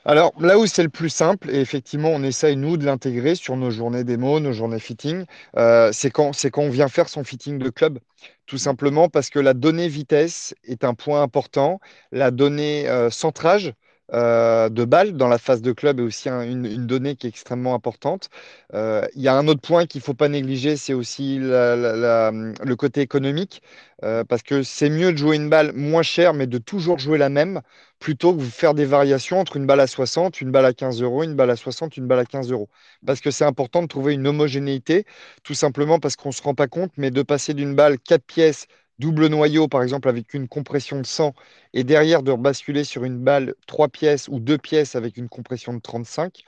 [0.05, 3.55] Alors là où c'est le plus simple, et effectivement on essaye nous de l'intégrer sur
[3.55, 5.23] nos journées démo, nos journées fitting,
[5.55, 7.99] euh, c'est quand, quand on vient faire son fitting de club.
[8.45, 11.79] Tout simplement parce que la donnée vitesse est un point important,
[12.11, 13.73] la donnée euh, centrage
[14.13, 17.73] euh, de balles dans la phase de club est aussi une, donnée qui est extrêmement
[17.73, 18.29] importante.
[18.73, 22.73] Euh, il y a un autre point qu'il ne faut pas négliger, c'est aussi le
[22.75, 23.61] côté économique,
[24.03, 27.17] euh, parce que c'est mieux de jouer une balle moins chère, mais de toujours jouer
[27.17, 27.61] la même,
[27.99, 31.01] plutôt que de faire des variations entre une balle à 60, une balle à 15
[31.01, 32.69] euros, une balle à 60, une balle à 15 euros.
[33.05, 35.05] Parce que c'est important de trouver une homogénéité,
[35.43, 38.23] tout simplement parce qu'on ne se rend pas compte, mais de passer d'une balle 4
[38.23, 38.67] pièces
[39.03, 41.33] double noyau, par exemple, avec une compression de 100,
[41.73, 45.73] et derrière de basculer sur une balle 3 pièces ou 2 pièces avec une compression
[45.73, 46.43] de 35,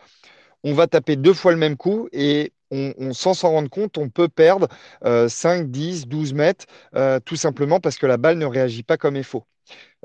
[0.63, 4.09] on va taper deux fois le même coup et on, sans s'en rendre compte, on
[4.09, 4.67] peut perdre
[5.29, 6.65] 5, 10, 12 mètres,
[6.95, 9.45] euh, tout simplement parce que la balle ne réagit pas comme il faut.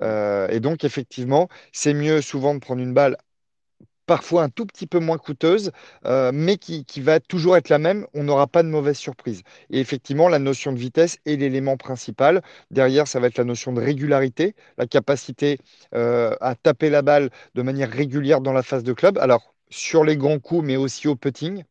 [0.03, 3.17] Euh, et donc, effectivement, c'est mieux souvent de prendre une balle
[4.11, 5.71] parfois un tout petit peu moins coûteuse,
[6.05, 9.43] euh, mais qui, va toujours être la même, on n'aura pas de mauvaise surprise.
[9.71, 12.43] Et effectivement, la notion de vitesse est l'élément principal.
[12.73, 15.59] Derrière, ça va être la notion de régularité, la capacité
[15.95, 19.17] euh, à taper la balle de manière régulière dans la phase de club.
[19.19, 21.65] Alors, sur les grands coups, mais aussi au putting.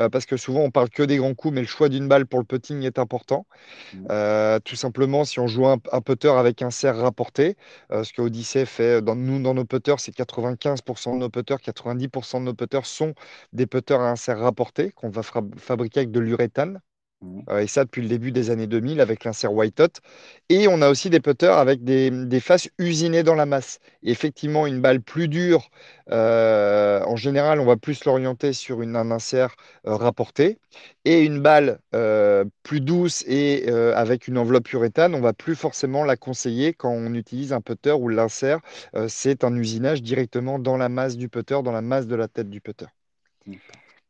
[0.00, 2.26] Euh, parce que souvent on parle que des grands coups, mais le choix d'une balle
[2.26, 3.46] pour le putting est important.
[3.94, 4.06] Mmh.
[4.10, 7.56] Euh, tout simplement, si on joue un, putter avec un serre rapporté,
[7.92, 11.58] euh, ce que Odyssey fait, dans, nous dans nos putters, c'est 95% de nos putters,
[11.58, 13.14] 90% de nos putters sont
[13.52, 16.80] des putters à un serre rapporté qu'on va fabriquer avec de l'uréthane.
[17.22, 17.58] Mmh.
[17.60, 20.00] et ça depuis le début des années 2000 avec l'insert White Hot.
[20.48, 23.78] Et on a aussi des putters avec des, faces usinées dans la masse.
[24.02, 25.70] Et effectivement, une balle plus dure,
[26.10, 29.54] euh, en général, on va plus l'orienter sur une, un insert
[29.86, 30.58] euh, rapporté.
[31.04, 36.04] Et une balle euh, plus douce et avec une enveloppe uréthane, on va plus forcément
[36.04, 38.60] la conseiller quand on utilise un putter où l'insert,
[39.08, 42.50] c'est un usinage directement dans la masse du putter, dans la masse de la tête
[42.50, 42.86] du putter.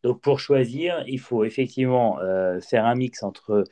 [0.02, 3.64] Donc pour choisir, il faut effectivement euh, faire un mix entre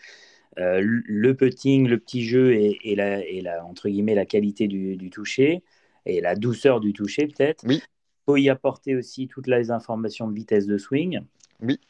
[0.58, 5.10] euh, le putting, le petit jeu et, la, et la, entre guillemets, la qualité du,
[5.10, 5.62] toucher
[6.06, 7.64] et la douceur du toucher peut-être.
[7.66, 7.82] Oui.
[7.82, 11.20] Il faut y apporter aussi toutes les informations de vitesse de swing.
[11.62, 11.80] Oui.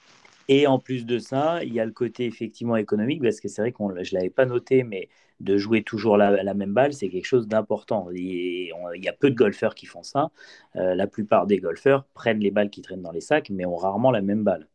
[0.53, 3.63] Et en plus de ça, il y a le côté effectivement économique, parce que c'est
[3.63, 5.09] vrai que je ne l'avais pas noté, mais
[5.39, 8.09] de jouer toujours la, même balle, c'est quelque chose d'important.
[8.13, 10.33] Il, y a peu de golfeurs qui font ça.
[10.75, 13.77] Euh, la plupart des golfeurs prennent les balles qui traînent dans les sacs, mais ont
[13.77, 14.67] rarement la même balle.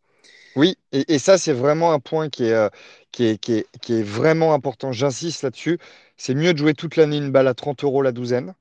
[0.56, 2.70] Oui, et, ça, c'est vraiment un point euh,
[3.12, 4.94] qui est, qui est, qui est vraiment important.
[4.94, 5.78] J'insiste là-dessus.
[6.16, 8.54] C'est mieux de jouer toute l'année une balle à 30 euros la douzaine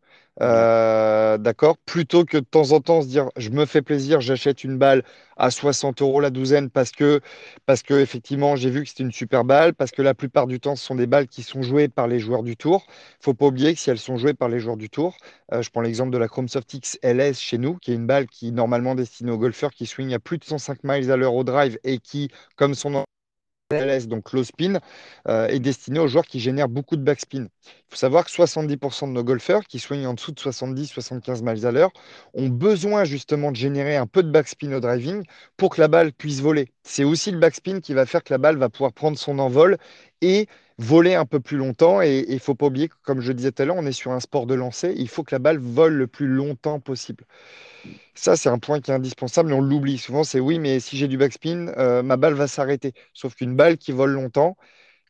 [0.42, 4.64] euh, d'accord Plutôt que de temps en temps se dire je me fais plaisir, j'achète
[4.64, 5.04] une balle
[5.36, 7.20] à 60 euros la douzaine parce que,
[7.66, 10.58] parce que effectivement j'ai vu que c'était une super balle, parce que la plupart du
[10.60, 12.86] temps ce sont des balles qui sont jouées par les joueurs du tour.
[13.20, 15.16] faut pas oublier que si elles sont jouées par les joueurs du tour,
[15.52, 18.06] euh, je prends l'exemple de la Chrome Soft X LS chez nous, qui est une
[18.06, 21.16] balle qui est normalement destinée aux golfeurs qui swing à plus de 105 miles à
[21.16, 23.04] l'heure au drive et qui, comme son nom
[23.70, 24.80] donc low spin,
[25.28, 27.46] euh, est destiné aux joueurs qui génèrent beaucoup de backspin.
[27.64, 31.66] Il faut savoir que 70% de nos golfeurs qui soignent en dessous de 70-75 miles
[31.66, 31.90] à l'heure
[32.34, 35.22] ont besoin justement de générer un peu de backspin au driving
[35.56, 36.68] pour que la balle puisse voler.
[36.82, 39.78] C'est aussi le backspin qui va faire que la balle va pouvoir prendre son envol
[40.20, 40.46] et
[40.78, 42.02] voler un peu plus longtemps.
[42.02, 44.12] Et il faut pas oublier que, comme je disais tout à l'heure, on est sur
[44.12, 44.94] un sport de lancer.
[44.96, 47.24] Il faut que la balle vole le plus longtemps possible.
[48.14, 50.24] Ça, c'est un point qui est indispensable et on l'oublie souvent.
[50.24, 52.92] C'est oui, mais si j'ai du backspin, euh, ma balle va s'arrêter.
[53.12, 54.56] Sauf qu'une balle qui vole longtemps,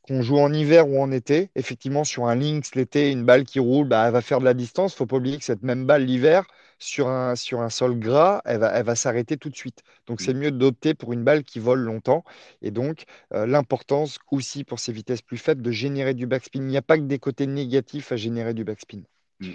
[0.02, 3.58] qu'on joue en hiver ou en été, effectivement, sur un Lynx l'été, une balle qui
[3.60, 4.94] roule, bah, elle va faire de la distance.
[4.94, 6.44] Il faut pas oublier que cette même balle l'hiver,
[6.84, 9.82] sur un, sur un sol gras, elle va, elle va s'arrêter tout de suite.
[10.06, 12.24] Donc, c'est mieux d'opter pour une balle qui vole longtemps.
[12.60, 16.60] Et donc, euh, l'importance aussi pour ces vitesses plus faibles de générer du backspin.
[16.60, 19.02] Il n'y a pas que des côtés négatifs à générer du backspin.
[19.40, 19.50] Mm.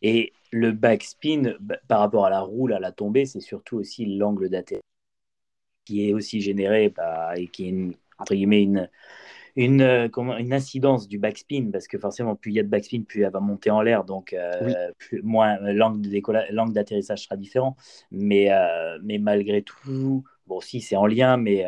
[0.00, 4.06] Et le backspin, bah, par rapport à la roule, à la tombée, c'est surtout aussi
[4.06, 4.82] l'angle d'atterrissage
[5.84, 8.88] qui est aussi généré bah, et qui est, une, entre guillemets, une,
[9.56, 13.02] une, euh, une incidence du backspin, parce que forcément, plus il y a de backspin,
[13.02, 17.76] plus elle va monter en l'air, donc euh, plus, moins l'angle d'atterrissage sera différent.
[18.10, 21.66] Mais, euh, mais malgré tout, bon, si c'est en lien, mais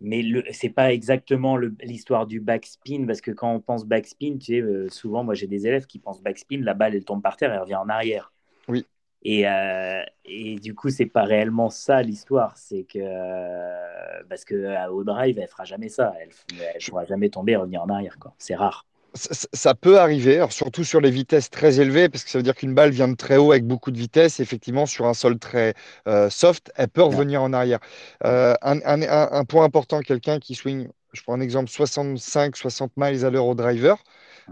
[0.00, 4.46] mais ce n'est pas exactement l'histoire du backspin, parce que quand on pense backspin, tu
[4.46, 7.36] sais, euh, souvent, moi j'ai des élèves qui pensent backspin, la balle elle tombe par
[7.36, 8.32] terre et elle revient en arrière.
[8.68, 8.84] Oui.
[9.24, 14.88] Et, euh, et du coup, c'est pas réellement ça l'histoire, c'est que euh, parce que
[14.90, 18.16] au drive, elle fera jamais ça, elle ne pourra jamais tomber et revenir en arrière,
[18.38, 18.84] C'est rare
[19.14, 22.74] ça, peut arriver, surtout sur les vitesses très élevées, parce que ça veut dire qu'une
[22.74, 24.40] balle vient de très haut avec beaucoup de vitesse.
[24.40, 25.74] Effectivement, sur un sol très
[26.08, 27.78] euh, soft, elle peut revenir en arrière.
[28.24, 33.46] Euh, un, point important, quelqu'un qui swing, je prends un exemple, 65-60 miles à l'heure
[33.46, 34.02] au driver.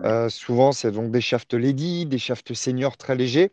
[0.04, 3.50] Euh, souvent, c'est donc des shafts lady, des shafts seniors très légers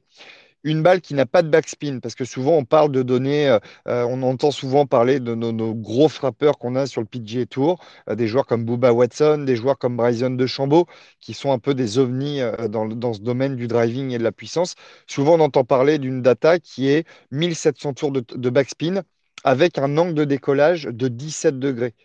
[0.63, 3.59] une balle qui n'a pas de backspin, parce que souvent on parle de données, euh,
[3.87, 7.79] euh, on entend souvent parler de nos, gros frappeurs qu'on a sur le PGA Tour,
[8.09, 10.85] euh, des joueurs comme Booba Watson, des joueurs comme Bryson DeChambeau,
[11.19, 14.75] qui sont un peu des ovnis dans, ce domaine du driving et de la puissance.
[15.07, 19.03] Souvent on entend parler d'une data qui est 1700 tours de backspin
[19.43, 21.95] avec un angle de décollage de 17 degrés.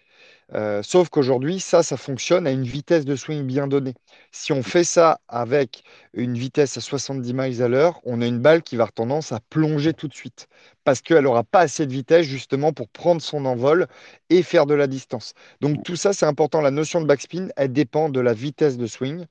[0.53, 3.95] Euh, sauf qu'aujourd'hui, ça, ça fonctionne à une vitesse de swing bien donnée.
[4.31, 8.41] Si on fait ça avec une vitesse à 70 miles à l'heure, on a une
[8.41, 10.49] balle qui va avoir tendance à plonger tout de suite
[10.85, 13.87] parce qu'elle n'aura pas assez de vitesse justement pour prendre son envol
[14.31, 15.33] et faire de la distance.
[15.61, 16.61] Donc tout ça, c'est important.
[16.61, 19.25] La notion de backspin, elle dépend de la vitesse de swing.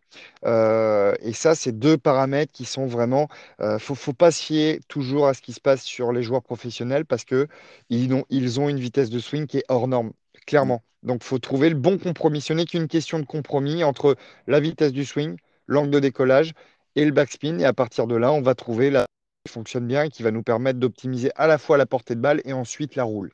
[0.46, 3.28] Euh, et ça, c'est deux paramètres qui sont vraiment...
[3.60, 6.24] Il euh, ne faut, pas se fier toujours à ce qui se passe sur les
[6.24, 7.48] joueurs professionnels parce qu'ils
[7.90, 10.12] ils ont une vitesse de swing qui est hors norme,
[10.46, 10.84] clairement.
[11.04, 12.42] Donc, faut trouver le bon compromis.
[12.42, 14.16] Ce n'est qu'une question de compromis entre
[14.48, 16.54] la vitesse du swing, l'angle de décollage
[16.96, 17.60] et le backspin.
[17.60, 19.06] Et à partir de là, on va trouver la
[19.46, 22.22] qui fonctionne bien et qui va nous permettre d'optimiser à la fois la portée de
[22.22, 23.34] balle et ensuite la roule.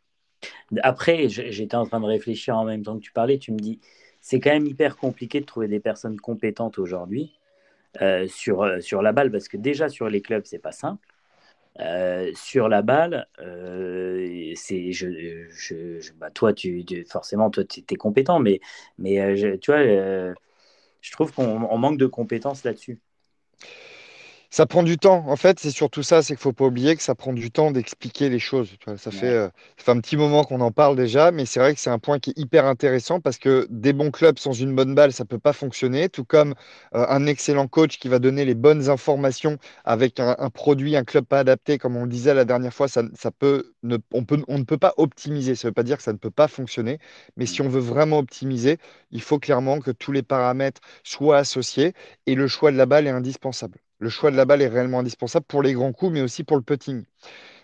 [0.82, 3.38] Après, j'étais en train de réfléchir en même temps que tu parlais.
[3.38, 3.80] Tu me dis,
[4.22, 7.40] c'est quand même hyper compliqué de trouver des personnes compétentes aujourd'hui
[8.02, 11.08] euh, sur, euh, sur la balle parce que déjà sur les clubs, c'est pas simple.
[11.80, 18.40] Euh, sur la balle, euh, c'est je, bah, toi, tu, forcément, toi, tu es compétent,
[18.40, 18.60] mais,
[18.98, 23.00] mais euh, tu vois, je trouve qu'on manque de compétences là-dessus.
[24.52, 25.26] Ça prend du temps.
[25.28, 27.52] En fait, c'est surtout ça, c'est qu'il ne faut pas oublier que ça prend du
[27.52, 28.72] temps d'expliquer les choses.
[28.98, 31.76] Ça fait, euh, ça fait un petit moment qu'on en parle déjà, mais c'est vrai
[31.76, 34.74] que c'est un point qui est hyper intéressant parce que des bons clubs sans une
[34.76, 36.10] bonne balle, ça ne peut pas fonctionner.
[36.10, 36.56] Tout comme
[36.96, 41.26] euh, un excellent coach qui va donner les bonnes informations avec un, produit, un club
[41.26, 44.44] pas adapté, comme on le disait la dernière fois, ça, ça peut, ne, on, peut,
[44.48, 45.54] on ne peut pas optimiser.
[45.54, 46.98] Ça ne veut pas dire que ça ne peut pas fonctionner,
[47.38, 48.78] mais si on veut vraiment optimiser,
[49.12, 51.94] il faut clairement que tous les paramètres soient associés
[52.26, 55.00] et le choix de la balle est indispensable le choix de la balle est réellement
[55.00, 57.04] indispensable pour les grands coups, mais aussi pour le putting.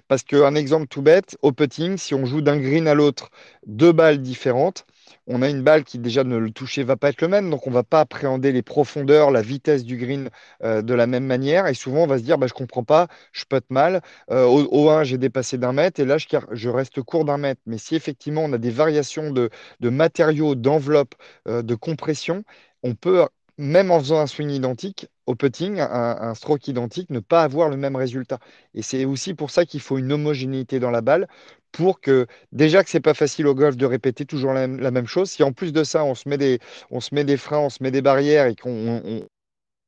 [0.07, 3.31] Parce qu'un exemple tout bête, au putting, si on joue d'un green à l'autre
[3.65, 4.85] deux balles différentes,
[5.27, 7.65] on a une balle qui déjà ne le toucher va pas être le même, donc
[7.65, 10.29] on va pas appréhender les profondeurs, la vitesse du green
[10.63, 11.65] euh, de la même manière.
[11.67, 14.01] Et souvent on va se dire, bah, je comprends pas, je putte mal.
[14.31, 17.61] Euh, au, 1, j'ai dépassé d'un mètre et là je, reste court d'un mètre.
[17.65, 19.49] Mais si effectivement on a des variations de,
[19.81, 21.15] matériaux, d'enveloppe,
[21.47, 22.43] euh, de compression,
[22.83, 23.25] on peut
[23.57, 27.77] même en faisant un swing identique, au putting, un, stroke identique, ne pas avoir le
[27.77, 28.39] même résultat.
[28.73, 31.27] Et c'est aussi pour ça qu'il faut une homogénéité dans la balle,
[31.71, 35.29] pour que déjà que c'est pas facile au golf de répéter toujours la, même chose.
[35.31, 36.59] Si en plus de ça, on se met des,
[36.91, 39.27] on se met des freins, on se met des barrières et qu'on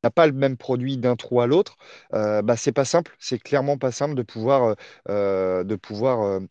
[0.04, 1.78] n'a pas le même produit d'un trou à l'autre,
[2.14, 3.16] euh, bah, c'est pas simple.
[3.20, 4.76] C'est clairement pas simple de pouvoir, euh,
[5.10, 6.42] euh, de pouvoir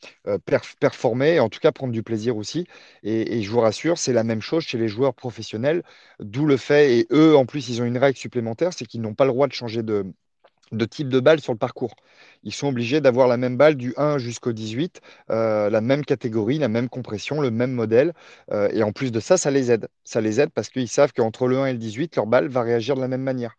[0.80, 2.66] performer, en tout cas prendre du plaisir aussi.
[3.02, 5.82] Et, je vous rassure, c'est la même chose chez les joueurs professionnels,
[6.20, 9.14] d'où le fait, et eux en plus, ils ont une règle supplémentaire, c'est qu'ils n'ont
[9.14, 10.04] pas le droit de changer de,
[10.72, 11.94] de type de balle sur le parcours.
[12.42, 16.68] Ils sont obligés d'avoir la même balle du 1 jusqu'au 18, la même catégorie, la
[16.68, 18.12] même compression, le même modèle.
[18.52, 19.88] et en plus de ça, ça les aide.
[20.05, 22.62] Ça les aide parce qu'ils savent qu'entre le 1 et le 18, leur balle va
[22.62, 23.57] réagir de la même manière.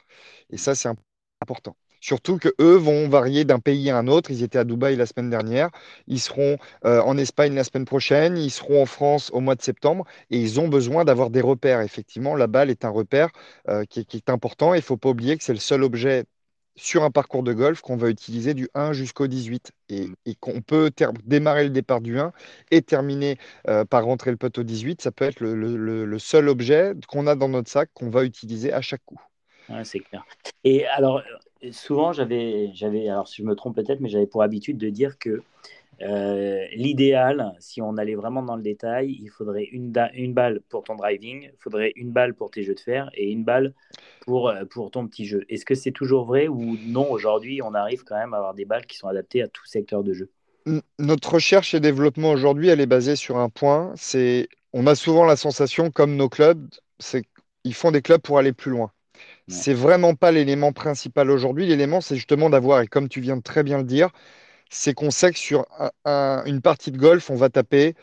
[0.49, 0.89] Et ça, c'est
[1.41, 1.75] important.
[1.99, 4.31] Surtout que eux vont varier d'un pays à un autre.
[4.31, 5.69] Ils étaient à Dubaï la semaine dernière.
[6.07, 8.37] Ils seront en Espagne la semaine prochaine.
[8.37, 10.05] Ils seront en France au mois de septembre.
[10.29, 11.81] Et ils ont besoin d'avoir des repères.
[11.81, 13.29] Effectivement, la balle est un repère
[13.89, 14.73] qui, qui, est important.
[14.73, 16.25] Il ne faut pas oublier que c'est le seul objet
[16.77, 20.09] sur un parcours de golf qu'on va utiliser du 1 jusqu'au 18 et,
[20.39, 20.91] qu'on peut
[21.25, 22.31] démarrer le départ du 1
[22.71, 23.37] et terminer
[23.67, 25.01] euh, par rentrer le poteau 18.
[25.01, 28.81] Ça peut être le, seul objet qu'on a dans notre sac qu'on va utiliser à
[28.81, 29.19] chaque coup.
[29.83, 30.25] c'est clair.
[30.63, 31.23] Et alors,
[31.71, 35.17] souvent, j'avais, j'avais, alors si je me trompe peut-être, mais j'avais pour habitude de dire
[35.17, 35.41] que
[36.01, 40.83] euh, l'idéal, si on allait vraiment dans le détail, il faudrait une, une, balle pour
[40.83, 43.73] ton driving, il faudrait une balle pour tes jeux de fer et une balle
[44.21, 45.43] pour, euh, pour ton petit jeu.
[45.49, 48.65] Est-ce que c'est toujours vrai ou non Aujourd'hui, on arrive quand même à avoir des
[48.65, 50.29] balles qui sont adaptées à tout secteur de jeu?
[50.99, 53.93] Notre recherche et développement aujourd'hui, elle est basée sur un point.
[53.95, 56.67] C'est, on a souvent la sensation, comme nos clubs,
[56.99, 57.23] c'est
[57.63, 58.91] qu'ils font des clubs pour aller plus loin.
[59.47, 61.65] C'est vraiment pas l'élément principal aujourd'hui.
[61.65, 64.09] L'élément, c'est justement d'avoir, et comme tu viens de très bien le dire,
[64.69, 65.65] c'est qu'on sait que sur
[66.05, 67.95] une partie de golf, on va taper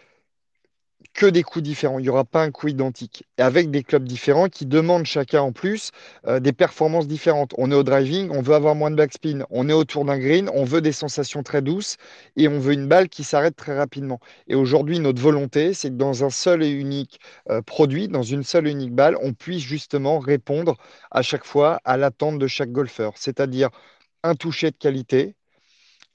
[1.14, 1.98] que des coups différents.
[1.98, 3.24] Il n'y aura pas un coup identique.
[3.38, 5.90] Et avec des clubs différents qui demandent chacun en plus
[6.27, 7.55] euh, des performances différentes.
[7.57, 9.44] On est au driving, on veut avoir moins de backspin.
[9.50, 11.96] On est autour d'un green, on veut des sensations très douces
[12.37, 14.18] et on veut une balle qui s'arrête très rapidement.
[14.48, 18.42] Et aujourd'hui, notre volonté, c'est que dans un seul et unique euh, produit, dans une
[18.42, 20.77] seule et unique balle, on puisse justement répondre
[21.11, 23.12] à chaque fois à l'attente de chaque golfeur.
[23.16, 23.70] C'est-à-dire
[24.24, 25.37] un toucher de qualité,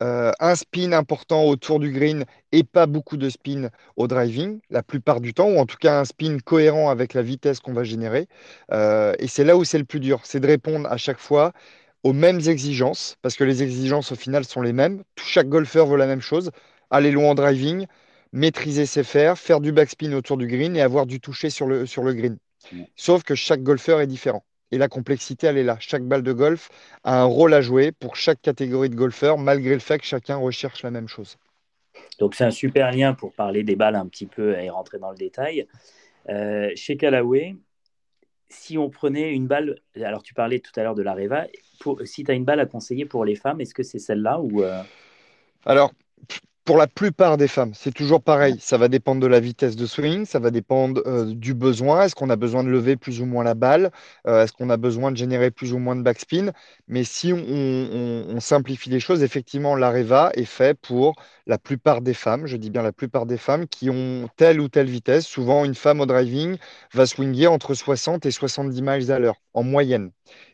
[0.02, 4.84] euh, un spin important autour du green et pas beaucoup de spin au driving, la
[4.84, 7.84] plupart du temps, ou en tout cas un spin cohérent avec la vitesse qu'on va
[7.84, 8.28] générer.
[8.72, 11.54] Euh, et c'est là où c'est le plus dur, c'est de répondre à chaque fois
[12.04, 15.04] aux mêmes exigences, parce que les exigences au final sont les mêmes.
[15.18, 16.52] Chaque golfeur veut la même chose,
[16.90, 17.86] aller loin en driving,
[18.32, 21.86] maîtriser ses fers, faire du backspin autour du green et avoir du toucher sur le,
[21.86, 22.38] sur le green.
[22.96, 24.46] Sauf que chaque golfeur est différent.
[24.72, 25.78] Et la complexité, elle est là.
[25.80, 26.70] Chaque balle de golf
[27.04, 30.38] a un rôle à jouer pour chaque catégorie de golfeurs, malgré le fait que chacun
[30.38, 31.38] recherche la même chose.
[32.20, 35.10] Donc c'est un super lien pour parler des balles un petit peu et rentrer dans
[35.10, 35.68] le détail.
[36.30, 37.56] Euh, chez Callaway,
[38.50, 41.48] si on prenait une balle, alors tu parlais tout à l'heure de la Reva,
[42.04, 44.62] si tu as une balle à conseiller pour les femmes, est-ce que c'est celle-là ou
[44.64, 44.84] euh?
[45.66, 45.92] Alors,
[46.70, 48.58] pour la plupart des femmes, c'est toujours pareil.
[48.60, 52.04] Ça va dépendre de la vitesse de swing, ça va dépendre euh, du besoin.
[52.04, 53.90] Est-ce qu'on a besoin de lever plus ou moins la balle?
[54.28, 56.52] Euh, Est-ce qu'on a besoin de générer plus ou moins de backspin?
[56.88, 61.16] Mais si on, simplifie les choses, effectivement, l'Areva est fait pour
[61.48, 64.70] la plupart des femmes, je dis bien la plupart des femmes, qui ont telle ou
[64.70, 65.26] telle vitesse.
[65.26, 66.58] Souvent, une femme au driving
[66.94, 70.12] va swinger entre 60 et 70 miles à l'heure, en moyenne.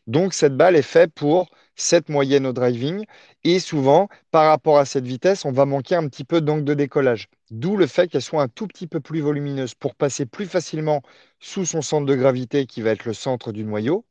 [0.08, 3.06] Donc, cette balle est faite pour cette moyenne au driving.
[3.44, 6.74] Et souvent, par rapport à cette vitesse, on va manquer un petit peu d'angle de
[6.74, 7.28] décollage.
[7.52, 11.02] D'où le fait qu'elle soit un tout petit peu plus volumineuse pour passer plus facilement
[11.40, 14.04] sous son centre de gravité qui va être le centre du noyau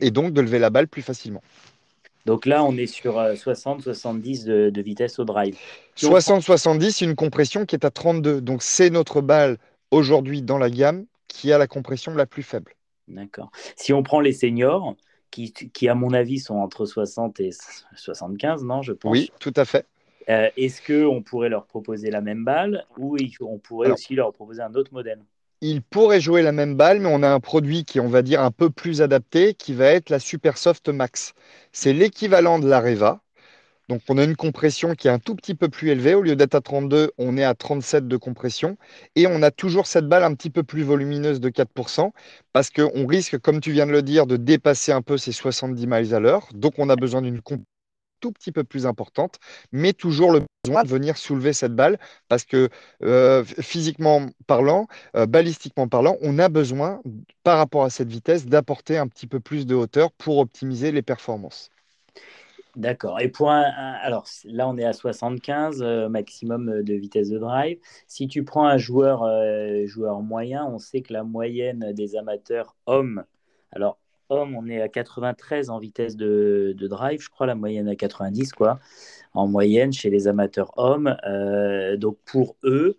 [0.00, 1.42] et donc de lever la balle plus facilement.
[2.26, 5.56] Donc là, on est sur 60-70 euh, de, vitesse au drive.
[5.96, 8.42] 60-70, une compression qui est à 32.
[8.42, 9.56] Donc c'est notre balle
[9.90, 12.74] aujourd'hui dans la gamme qui a la compression la plus faible.
[13.06, 13.50] D'accord.
[13.76, 14.94] Si on prend les seniors,
[15.30, 17.50] qui, à mon avis, sont entre 60 et
[17.94, 19.12] 75, non, je pense.
[19.12, 19.86] Oui, tout à fait.
[20.28, 24.60] Euh, est-ce qu'on pourrait leur proposer la même balle ou on pourrait aussi leur proposer
[24.62, 25.20] un autre modèle?
[25.60, 28.22] Ils pourraient jouer la même balle, mais on a un produit qui est, on va
[28.22, 31.32] dire, un peu plus adapté, qui va être la Supersoft Max.
[31.72, 33.20] C'est l'équivalent de la Reva,
[33.88, 36.14] donc on a une compression qui est un tout petit peu plus élevée.
[36.14, 38.76] Au lieu d'être à 32, on est à 37 de compression.
[39.16, 42.12] Et on a toujours cette balle un petit peu plus volumineuse de 4%,
[42.52, 45.86] parce qu'on risque, comme tu viens de le dire, de dépasser un peu ces 70
[45.86, 46.48] miles à l'heure.
[46.54, 47.64] Donc on a besoin d'une compression
[48.20, 49.38] tout petit peu plus importante,
[49.72, 51.98] mais toujours le besoin de venir soulever cette balle,
[52.28, 52.68] parce que
[53.04, 57.00] euh, physiquement parlant, euh, balistiquement parlant, on a besoin,
[57.44, 61.02] par rapport à cette vitesse, d'apporter un petit peu plus de hauteur pour optimiser les
[61.02, 61.70] performances.
[62.78, 63.20] D'accord.
[63.20, 67.80] Et pour alors là, on est à 75 euh, maximum euh, de vitesse de drive.
[68.06, 72.76] Si tu prends un joueur, euh, joueur moyen, on sait que la moyenne des amateurs
[72.86, 73.24] hommes,
[73.72, 77.96] alors hommes, on est à 93 en vitesse de, drive, je crois, la moyenne à
[77.96, 78.78] 90, quoi,
[79.34, 81.16] en moyenne chez les amateurs hommes.
[81.96, 82.96] donc pour eux,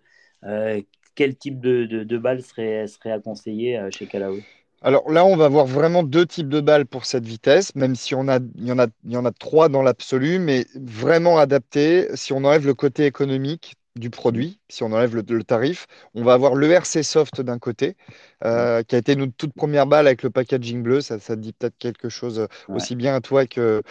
[1.14, 4.44] quel type de, de, balle serait, serait à conseiller chez Callaway
[4.82, 8.14] alors là, on va voir vraiment deux types de balles pour cette vitesse, même si
[8.14, 11.38] on a, il, y en a, il y en a trois dans l'absolu, mais vraiment
[11.38, 12.08] adapté.
[12.14, 16.32] Si on enlève le côté économique du produit, si on enlève le, tarif, on va
[16.32, 17.96] avoir le RC Soft d'un côté,
[18.44, 21.02] euh, qui a été notre toute première balle avec le packaging bleu.
[21.02, 23.82] Ça, ça dit peut-être quelque chose aussi bien à toi que,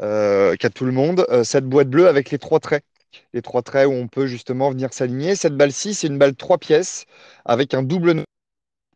[0.00, 1.26] euh, qu'à tout le monde.
[1.30, 2.84] Euh, cette boîte bleue avec les trois traits
[3.32, 5.36] les trois traits où on peut justement venir s'aligner.
[5.36, 7.06] Cette balle-ci, c'est une balle trois pièces
[7.46, 8.24] avec un double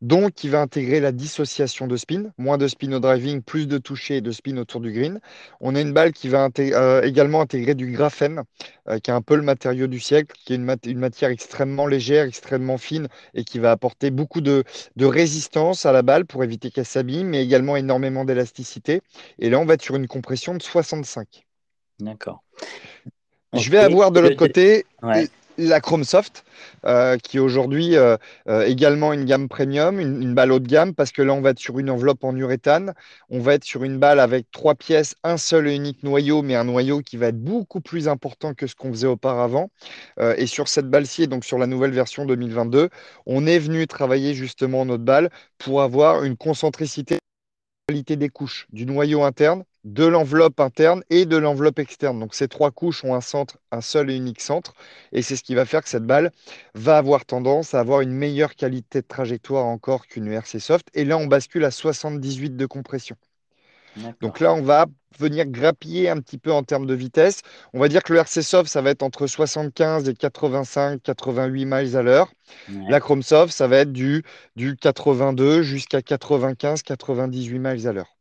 [0.01, 3.79] donc qui va intégrer la dissociation de spin, moins de spin au driving, plus de
[3.79, 5.21] toucher et de spin autour du green.
[5.61, 8.43] On a une balle qui va euh, également intégrer du graphène,
[8.89, 12.25] euh, qui est un peu le matériau du siècle, qui est une, matière extrêmement légère,
[12.25, 14.65] extrêmement fine et qui va apporter beaucoup de,
[14.99, 19.03] résistance à la balle pour éviter qu'elle s'abîme, mais également énormément d'élasticité.
[19.39, 21.47] Et là, on va être sur une compression de 65.
[22.01, 22.43] D'accord.
[23.53, 24.87] Je vais avoir de l'autre côté
[25.69, 26.45] la Chrome Soft,
[26.87, 28.17] euh, qui est aujourd'hui euh,
[28.49, 31.51] euh, également une gamme premium, une, balle haut de gamme, parce que là, on va
[31.51, 32.95] être sur une enveloppe en uréthane.
[33.29, 36.55] On va être sur une balle avec trois pièces, un seul et unique noyau, mais
[36.55, 39.71] un noyau qui va être beaucoup plus important que ce qu'on faisait auparavant.
[40.37, 42.89] et sur cette balle-ci, donc sur la nouvelle version 2022,
[43.27, 47.19] on est venu travailler justement notre balle pour avoir une concentricité
[47.93, 52.19] des couches, du noyau interne, de l'enveloppe interne et de l'enveloppe externe.
[52.21, 54.75] Donc ces trois couches ont un centre, un seul et unique centre,
[55.13, 56.31] et c'est ce qui va faire que cette balle
[56.75, 60.89] va avoir tendance à avoir une meilleure qualité de trajectoire encore qu'une RC Soft.
[60.95, 63.17] Et là, on bascule à 78 de compression.
[64.21, 64.87] Donc là, on va
[65.19, 67.41] venir grappiller un petit peu en termes de vitesse.
[67.75, 71.65] On va dire que le RC Soft, ça va être entre 75 et 85, 88
[71.67, 72.33] miles à l'heure.
[72.89, 73.01] La.
[73.01, 74.23] Chrome Soft, ça va être du,
[74.57, 78.17] du 82 jusqu'à 95, 98 miles à l'heure.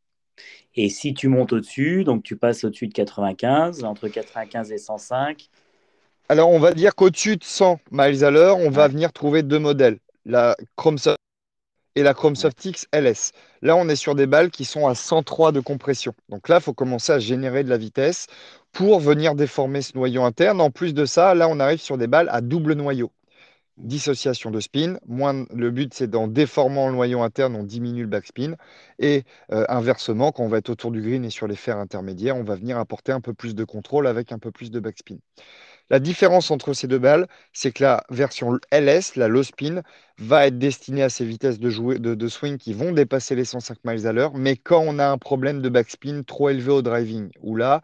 [0.76, 5.50] Et si tu montes au-dessus, donc tu passes au-dessus de 95, entre 95 et 105.
[6.30, 9.60] Alors, on va dire qu'au-dessus de 100 miles à l'heure, on va venir trouver deux
[9.60, 11.18] modèles, la Chrome Soft
[11.96, 13.32] et la Chrome X LS.
[13.62, 16.14] Là, on est sur des balles qui sont à 103 de compression.
[16.30, 18.28] Donc là, il faut commencer à générer de la vitesse
[18.72, 20.62] pour venir déformer ce noyau interne.
[20.62, 23.12] En plus de ça, là, on arrive sur des balles à double noyau.
[23.78, 24.98] Dissociation de spin.
[25.08, 28.56] Moins, le but, c'est d'en déformant le noyau interne, on diminue le backspin.
[29.00, 32.36] Et euh, inversement, quand on va être autour du green et sur les fers intermédiaires,
[32.36, 35.18] on va venir apporter un peu plus de contrôle avec un peu plus de backspin.
[35.90, 39.82] La différence entre ces deux balles, c'est que la version LS, la low spin,
[40.20, 44.14] va être destinée à ces vitesses de, swing qui vont dépasser les 105 miles à
[44.14, 44.36] l'heure.
[44.36, 47.82] Mais quand on a un problème de backspin trop élevé au driving, où là,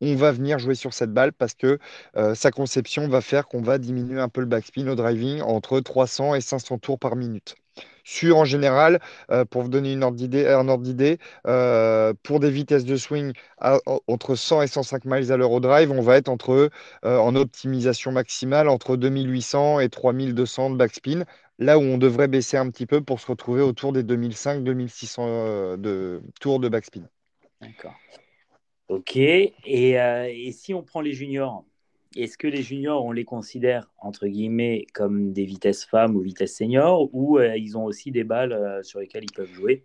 [0.00, 1.78] on va venir jouer sur cette balle parce que
[2.16, 5.80] euh, sa conception va faire qu'on va diminuer un peu le backspin au driving entre
[5.80, 7.56] 300 et 500 tours par minute.
[8.04, 9.00] Sur, en général,
[9.30, 12.96] euh, pour vous donner une ordre d'idée, un ordre d'idée, euh, pour des vitesses de
[12.96, 13.32] swing
[14.06, 16.70] entre 100 et 105 miles à l'heure au drive, on va être entre,
[17.04, 21.24] euh, en optimisation maximale entre 2800 et 3200 de backspin,
[21.58, 25.76] là où on devrait baisser un petit peu pour se retrouver autour des 2500-2600 euh,
[25.76, 27.02] de tours de backspin.
[27.60, 27.94] d'accord.
[28.88, 29.16] Ok.
[29.16, 31.66] Et si on prend les juniors,
[32.16, 36.56] est-ce que les juniors, on les considère, entre guillemets, comme des vitesses femmes ou vitesses
[36.56, 39.84] seniors, ou euh, ils ont aussi des balles euh, sur lesquelles ils peuvent jouer?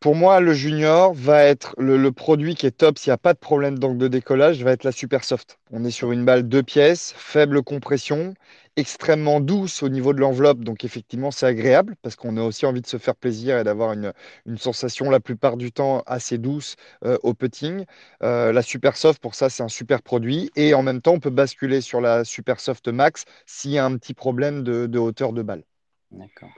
[0.00, 3.34] Pour moi, le junior va être le, produit qui est top s'il n'y a pas
[3.34, 5.60] de problème de décollage, va être la Super Soft.
[5.70, 8.34] On est sur une balle deux pièces, faible compression,
[8.76, 10.60] extrêmement douce au niveau de l'enveloppe.
[10.60, 13.92] Donc effectivement, c'est agréable parce qu'on a aussi envie de se faire plaisir et d'avoir
[13.92, 14.12] une,
[14.46, 17.84] une sensation la plupart du temps assez douce euh, au putting.
[18.22, 20.50] Euh, la Super Soft, pour ça, c'est un super produit.
[20.56, 23.84] Et en même temps, on peut basculer sur la Super Soft Max s'il y a
[23.84, 25.64] un petit problème de, de hauteur de balle.
[26.10, 26.50] D'accord.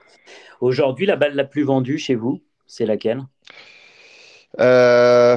[0.60, 3.22] Aujourd'hui, la balle la plus vendue chez vous, c'est laquelle?
[4.60, 5.36] Euh,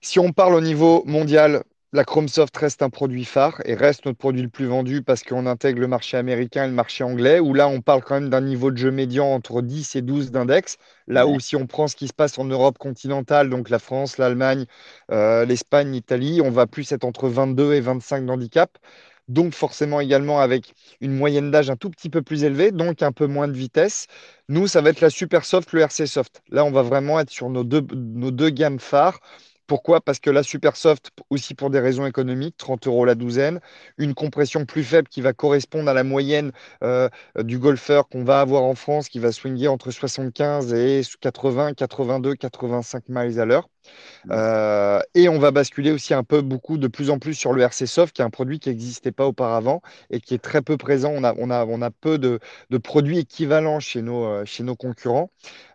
[0.00, 1.62] si on parle au niveau mondial,
[1.92, 5.46] la Chromesoft reste un produit phare et reste notre produit le plus vendu parce qu'on
[5.46, 8.42] intègre le marché américain et le marché anglais, où là, on parle quand même d'un
[8.42, 10.76] niveau de jeu médian entre 10 et 12 d'index.
[11.06, 13.78] Là Ouais, où si on prend ce qui se passe en Europe continentale, donc la
[13.78, 14.66] France, l'Allemagne,
[15.10, 18.76] euh, l'Espagne, l'Italie, on va plus être entre 22 et 25 d'handicap.
[19.28, 23.12] Donc forcément également avec une moyenne d'âge un tout petit peu plus élevée, donc un
[23.12, 24.06] peu moins de vitesse.
[24.48, 26.42] Nous, ça va être la Super Soft, le RC Soft.
[26.48, 29.20] Là, on va vraiment être sur nos deux, nos deux gammes phares.
[29.68, 30.00] Pourquoi?
[30.00, 33.60] Parce que la Super Soft, aussi pour des raisons économiques, 30 euros la douzaine,
[33.98, 36.50] une compression plus faible qui va correspondre à la moyenne
[36.82, 37.08] euh,
[37.38, 42.34] du golfeur qu'on va avoir en France, qui va swinger entre 75 et 80, 82,
[42.34, 43.68] 85 miles à l'heure.
[44.24, 44.38] D'accord.
[44.38, 47.62] Euh, et on va basculer aussi un peu, beaucoup, de plus en plus sur le
[47.62, 50.76] RC Soft, qui est un produit qui n'existait pas auparavant et qui est très peu
[50.76, 51.12] présent.
[51.14, 54.62] On a, on a, on a peu de, de produits équivalents chez nos, euh, chez
[54.62, 55.30] nos concurrents.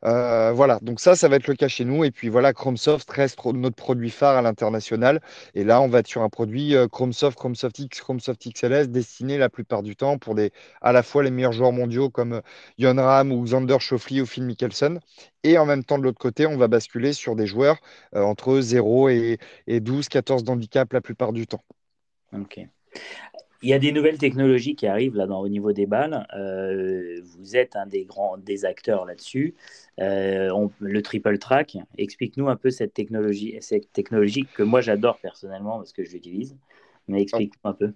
[0.05, 2.03] Euh, voilà, donc ça, ça va être le cas chez nous.
[2.03, 5.22] Et puis voilà, Chromesoft reste notre produit phare à l'international.
[5.55, 9.49] Et là, on va être sur un produit Chromesoft, Chromesoft X, Chromesoft XLS, destiné la
[9.49, 10.51] plupart du temps pour des,
[10.82, 12.41] à la fois les meilleurs joueurs mondiaux comme
[12.78, 14.99] Jon Rahm ou Xander Schauffele ou Phil Mickelson.
[15.43, 17.78] Et en même temps, de l'autre côté, on va basculer sur des joueurs
[18.16, 19.38] entre 0 et,
[19.68, 21.64] et 12, 14 d'handicap la plupart du temps.
[22.34, 22.60] Ok.
[23.62, 26.28] Il y a des nouvelles technologies qui arrivent là dans, au niveau des balles.
[26.36, 29.56] Euh, vous êtes un des grands des acteurs là-dessus.
[30.01, 35.78] Euh, le triple track, explique-nous un peu cette technologie, cette technologie que moi j'adore personnellement
[35.78, 36.58] parce que je l'utilise.
[37.08, 37.93] Mais explique-nous un peu.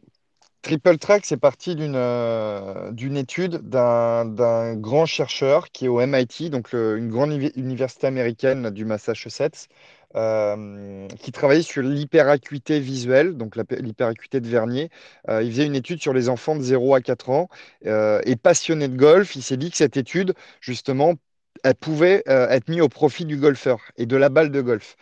[0.61, 6.71] Triple Track, c'est parti d'une euh, étude d'un grand chercheur qui est au MIT, donc
[6.73, 9.69] le- une grande uni- université américaine du Massachusetts,
[10.15, 14.89] euh, qui travaillait sur l'hyperacuité visuelle, donc l'hyperacuité de Vernier.
[15.27, 17.49] Euh, il faisait une étude sur les enfants de 0 à 4 ans
[17.85, 19.35] euh, et passionné de golf.
[19.35, 21.15] Il s'est dit que cette étude, justement,
[21.63, 24.95] elle pouvait être mise au profit du golfeur et de la balle de golf.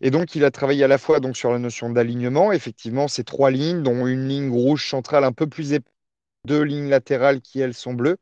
[0.00, 3.24] Et donc, il a travaillé à la fois donc, sur la notion d'alignement, effectivement, ces
[3.24, 5.90] trois lignes, dont une ligne rouge centrale un peu plus épais,
[6.46, 8.18] deux lignes latérales qui, elles, sont bleues,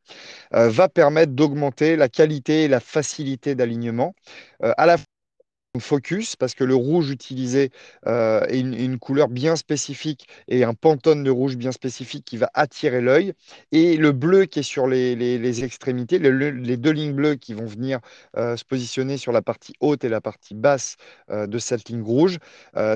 [0.55, 4.15] euh, va permettre d'augmenter la qualité et la facilité d'alignement,
[4.61, 4.97] à la
[5.79, 7.71] focus parce que le rouge utilisé
[8.07, 13.01] est une, couleur bien spécifique et un pantone de rouge bien spécifique qui va attirer
[13.01, 13.35] l'œil
[13.71, 17.55] et le bleu qui est sur les, extrémités, le- le- les deux lignes bleues qui
[17.55, 18.01] vont venir
[18.37, 20.97] se positionner sur la partie haute et la partie basse
[21.31, 22.39] de cette ligne rouge.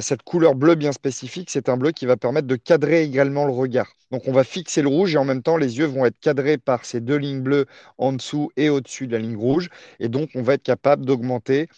[0.01, 3.53] Cette couleur bleue bien spécifique, c'est un bleu qui va permettre de cadrer également le
[3.53, 3.93] regard.
[4.11, 6.57] Donc on va fixer le rouge et en même temps les yeux vont être cadrés
[6.59, 7.67] par ces deux lignes bleues
[7.99, 11.69] en dessous et au-dessus de la ligne rouge et donc on va être capable d'augmenter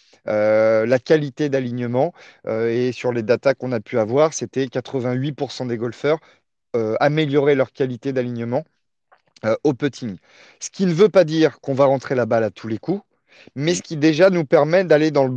[0.87, 2.13] la qualité d'alignement.
[2.49, 6.19] et sur les datas qu'on a pu avoir, c'était 88% des golfeurs
[7.01, 8.65] améliorer leur qualité d'alignement
[9.65, 10.17] au putting.
[10.61, 13.03] Ce qui ne veut pas dire qu'on va rentrer la balle à tous les coups,
[13.55, 15.29] mais ce qui déjà nous permet d'aller dans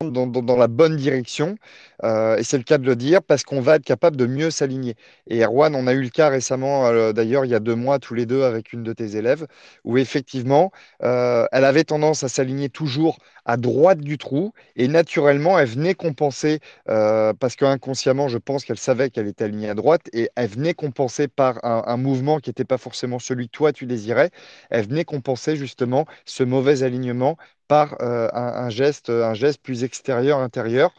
[0.00, 1.56] dans, dans, la bonne direction,
[2.04, 4.50] euh, et c'est le cas de le dire, parce qu'on va être capable de mieux
[4.50, 4.94] s'aligner.
[5.26, 7.98] Et Erwan, on a eu le cas récemment, euh, d'ailleurs, il y a deux mois,
[7.98, 9.46] tous les deux, avec une de tes élèves,
[9.84, 10.72] où effectivement,
[11.02, 13.18] euh, elle avait tendance à s'aligner toujours
[13.50, 19.10] à droite du trou, et naturellement, elle venait compenser, parce qu'inconsciemment, je pense qu'elle savait
[19.10, 22.64] qu'elle était alignée à droite, et elle venait compenser par un, un mouvement qui n'était
[22.64, 24.30] pas forcément celui que toi, tu désirais,
[24.70, 27.36] elle venait compenser justement ce mauvais alignement
[27.68, 30.92] par euh, un, geste, un geste plus extérieur-intérieur.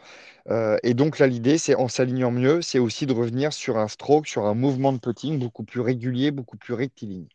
[0.50, 3.88] Euh, et donc là, l'idée, c'est en s'alignant mieux, c'est aussi de revenir sur un
[3.88, 7.28] stroke, sur un mouvement de putting beaucoup plus régulier, beaucoup plus rectiligne.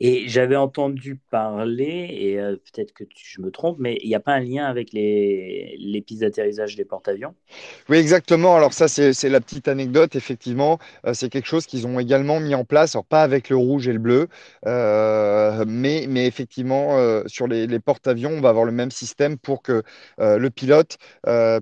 [0.00, 4.20] Et j'avais entendu parler, et euh, peut-être que je me trompe, mais il n'y a
[4.20, 7.34] pas un lien avec les, pistes d'atterrissage des porte-avions?
[7.88, 8.56] Oui, exactement.
[8.56, 10.14] Alors ça, c'est la petite anecdote.
[10.14, 12.94] Effectivement, euh, c'est quelque chose qu'ils ont également mis en place.
[12.94, 14.28] Alors pas avec le rouge et le bleu,
[14.66, 16.96] euh, mais, mais effectivement,
[17.26, 19.82] sur les, les porte-avions, on va avoir le même système pour que
[20.18, 20.98] le pilote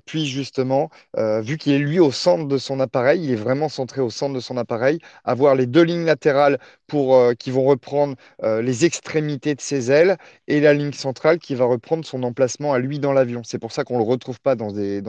[0.05, 4.01] puisse justement, vu qu'il est lui au centre de son appareil, il est vraiment centré
[4.01, 7.94] au centre de son appareil, avoir les deux lignes latérales pour, qui vont reprendre
[8.43, 10.17] euh, les extrémités de ses ailes
[10.49, 13.43] et la ligne centrale qui va reprendre son emplacement à lui dans l'avion.
[13.45, 15.03] C'est pour ça qu'on ne le retrouve pas dans des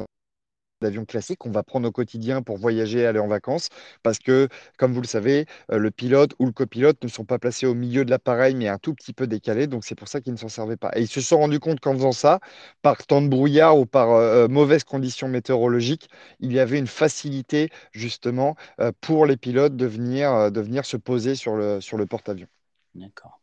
[0.83, 3.69] avions classiques qu'on va prendre au quotidien pour voyager aller en vacances.
[4.03, 7.39] Parce que, comme vous le savez, euh, le pilote ou le copilote ne sont pas
[7.39, 9.67] placés au milieu de l'appareil, mais un tout petit peu décalés.
[9.67, 10.91] Donc, c'est pour ça qu'ils ne s'en servaient pas.
[10.95, 12.39] Et ils se sont rendus compte qu'en faisant ça,
[12.81, 16.09] par temps de brouillard ou par euh, mauvaises conditions météorologiques,
[16.39, 18.55] il y avait une facilité, justement,
[19.01, 22.47] pour les pilotes de venir, de venir se poser sur le, sur le porte-avions.
[22.95, 23.39] D'accord.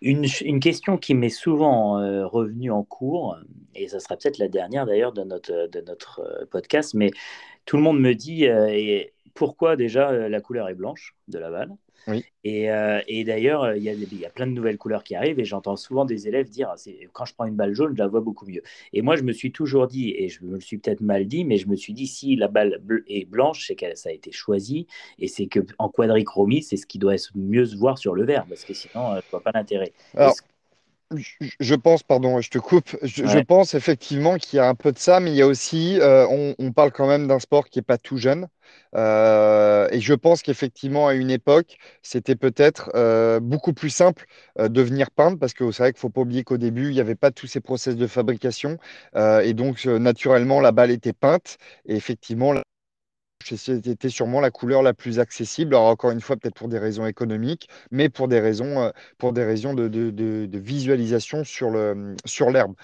[0.00, 3.36] Une, question qui m'est souvent euh, revenue en cours,
[3.74, 7.10] et ça sera peut-être la dernière d'ailleurs de notre, euh, podcast, mais
[7.64, 9.02] tout le monde me dit euh,
[9.34, 11.50] pourquoi déjà la couleur est blanche de la
[12.44, 15.44] et, euh, et d'ailleurs, il y, y, a plein de nouvelles couleurs qui arrivent et
[15.44, 16.74] j'entends souvent des élèves dire
[17.12, 18.62] quand je prends une balle jaune, je la vois beaucoup mieux.
[18.92, 21.44] Et moi, je me suis toujours dit, et je me le suis peut-être mal dit,
[21.44, 24.32] mais je me suis dit si la balle est blanche, c'est que ça a été
[24.32, 24.86] choisi
[25.18, 28.64] et c'est qu'en quadrichromie, c'est ce qui doit mieux se voir sur le verre parce
[28.64, 29.92] que sinon, euh, je ne vois pas l'intérêt.
[31.60, 32.96] Je pense, pardon, je te coupe.
[33.02, 35.98] Je, pense effectivement qu'il y a un peu de ça, mais il y a aussi,
[36.00, 36.26] euh,
[36.58, 38.48] on, parle quand même d'un sport qui n'est pas tout jeune.
[38.94, 44.26] Euh, et je pense qu'effectivement, à une époque, c'était peut-être euh, beaucoup plus simple
[44.58, 46.94] de venir peindre, parce que c'est vrai qu'il ne faut pas oublier qu'au début, il
[46.94, 48.76] n'y avait pas tous ces process de fabrication.
[49.16, 51.56] et donc, naturellement, la balle était peinte.
[51.86, 52.52] Et effectivement,
[53.56, 55.74] c'était sûrement la couleur la plus accessible.
[55.74, 59.32] Alors, encore une fois, peut-être pour des raisons économiques, mais pour des raisons, euh, pour
[59.32, 62.74] des raisons de, visualisation sur l'herbe.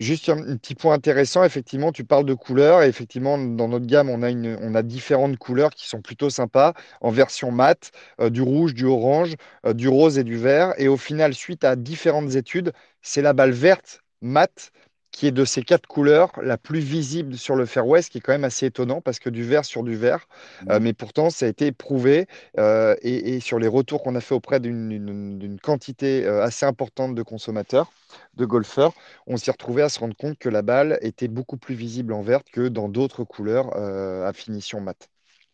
[0.00, 2.82] Juste un, petit point intéressant, effectivement, tu parles de couleurs.
[2.82, 6.30] Et effectivement, dans notre gamme, on a, une, on a différentes couleurs qui sont plutôt
[6.30, 9.34] sympas en version mat, euh, du rouge, du orange,
[9.66, 10.72] euh, du rose et du vert.
[10.78, 14.72] Et au final, suite à différentes études, c'est la balle verte mat
[15.12, 18.20] qui est de ces quatre couleurs la plus visible sur le fairway, ce qui est
[18.20, 20.28] quand même assez étonnant parce que du vert sur du vert.
[20.68, 20.82] Euh, mmh.
[20.82, 22.26] mais pourtant, ça a été prouvé
[22.58, 27.22] euh, et, sur les retours qu'on a fait auprès d'une quantité euh, assez importante de
[27.22, 27.90] consommateurs,
[28.34, 28.92] de golfeurs,
[29.26, 32.22] on s'est retrouvé à se rendre compte que la balle était beaucoup plus visible en
[32.22, 35.08] verte que dans d'autres couleurs à finition mat.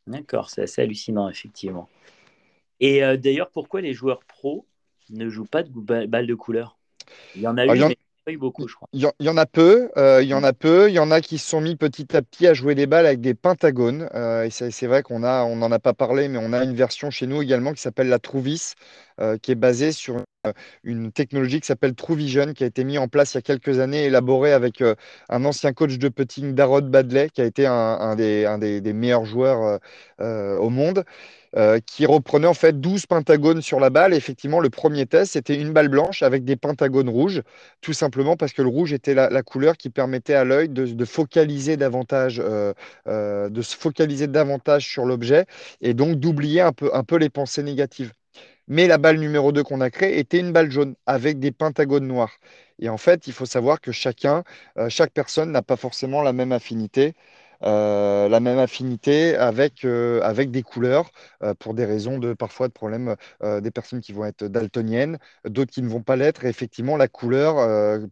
[0.07, 1.89] D'accord, c'est assez hallucinant, effectivement.
[2.81, 4.67] Et d'ailleurs, pourquoi les joueurs pros
[5.11, 6.79] ne jouent pas de balles de couleur?
[7.35, 7.97] Il y en a ah, eu,
[8.35, 8.89] beaucoup, je crois.
[8.93, 10.89] Il y, en a peu, euh, il y en a peu.
[10.89, 13.07] Il y en a qui se sont mis petit à petit à jouer des balles
[13.07, 14.09] avec des pentagones.
[14.15, 16.75] Euh, et c'est vrai qu'on a, on n'en a pas parlé, mais on a une
[16.75, 18.73] version chez nous également qui s'appelle la Trouvis,
[19.21, 20.25] euh, qui est basée sur
[20.85, 23.81] une technologie qui s'appelle TrueVision, qui a été mise en place il y a quelques
[23.81, 24.83] années, élaborée avec
[25.29, 29.25] un ancien coach de putting, Darod Badley, qui a été un, des, un des, meilleurs
[29.25, 29.81] joueurs
[30.21, 31.05] au monde.
[31.57, 34.13] Euh, qui reprenait en fait 12 pentagones sur la balle.
[34.13, 37.43] effectivement, le premier test, c'était une balle blanche avec des pentagones rouges,
[37.81, 41.79] tout simplement parce que le rouge était la, couleur qui permettait à l'œil de, focaliser
[41.79, 42.75] davantage, euh,
[43.09, 45.47] euh, de se focaliser davantage sur l'objet
[45.81, 48.13] et donc d'oublier un peu, un peu les pensées négatives.
[48.69, 52.07] Mais la balle numéro 2 qu'on a créée était une balle jaune avec des pentagones
[52.07, 52.37] noirs.
[52.81, 54.45] Et en fait, il faut savoir que chacun,
[54.89, 57.15] chaque personne n'a pas forcément la même affinité
[57.63, 61.11] euh, la même affinité avec, euh, avec des couleurs
[61.43, 65.71] euh, pour des raisons de parfois de problèmes des personnes qui vont être daltoniennes, d'autres
[65.71, 66.45] qui ne vont pas l'être.
[66.45, 67.57] Et effectivement, la couleur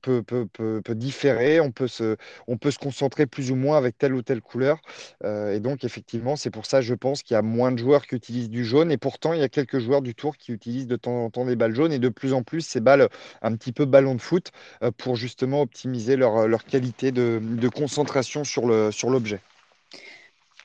[0.02, 1.60] peut, peut, peut, différer.
[1.60, 2.16] On peut, se,
[2.46, 4.78] on peut se concentrer plus ou moins avec telle ou telle couleur.
[5.24, 8.14] et donc, effectivement, c'est pour ça, je pense, qu'il y a moins de joueurs qui
[8.16, 8.90] utilisent du jaune.
[8.92, 11.44] Et pourtant, il y a quelques joueurs du tour qui utilisent de temps en temps
[11.44, 13.08] des balles jaunes et de plus en plus ces balles
[13.42, 14.52] un petit peu ballon de foot
[14.98, 19.43] pour justement optimiser leur, leur qualité de, de concentration sur l'objet.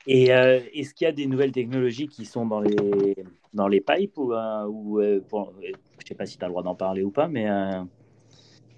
[0.06, 3.16] Et euh, est-ce qu'il y a des nouvelles technologies qui sont dans les,
[3.52, 4.66] dans les pipes ou, euh,
[4.98, 7.46] euh, Je ne sais pas si tu as le droit d'en parler ou pas, mais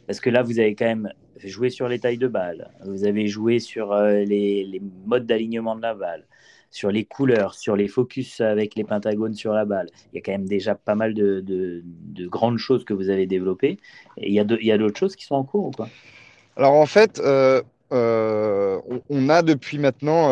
[0.06, 1.12] parce que là, vous avez quand même
[1.44, 5.94] joué sur les tailles de balles, vous avez joué sur les, modes d'alignement de la
[5.94, 6.26] balle,
[6.70, 9.88] sur les couleurs, sur les focus avec les pentagones sur la balle.
[10.12, 13.10] Il y a quand même déjà pas mal de, de, de grandes choses que vous
[13.10, 13.78] avez développées.
[14.16, 14.40] Et il y
[14.72, 15.88] a d'autres choses qui sont en cours ou quoi
[16.56, 17.20] Alors en fait,
[17.90, 20.28] on, a depuis maintenant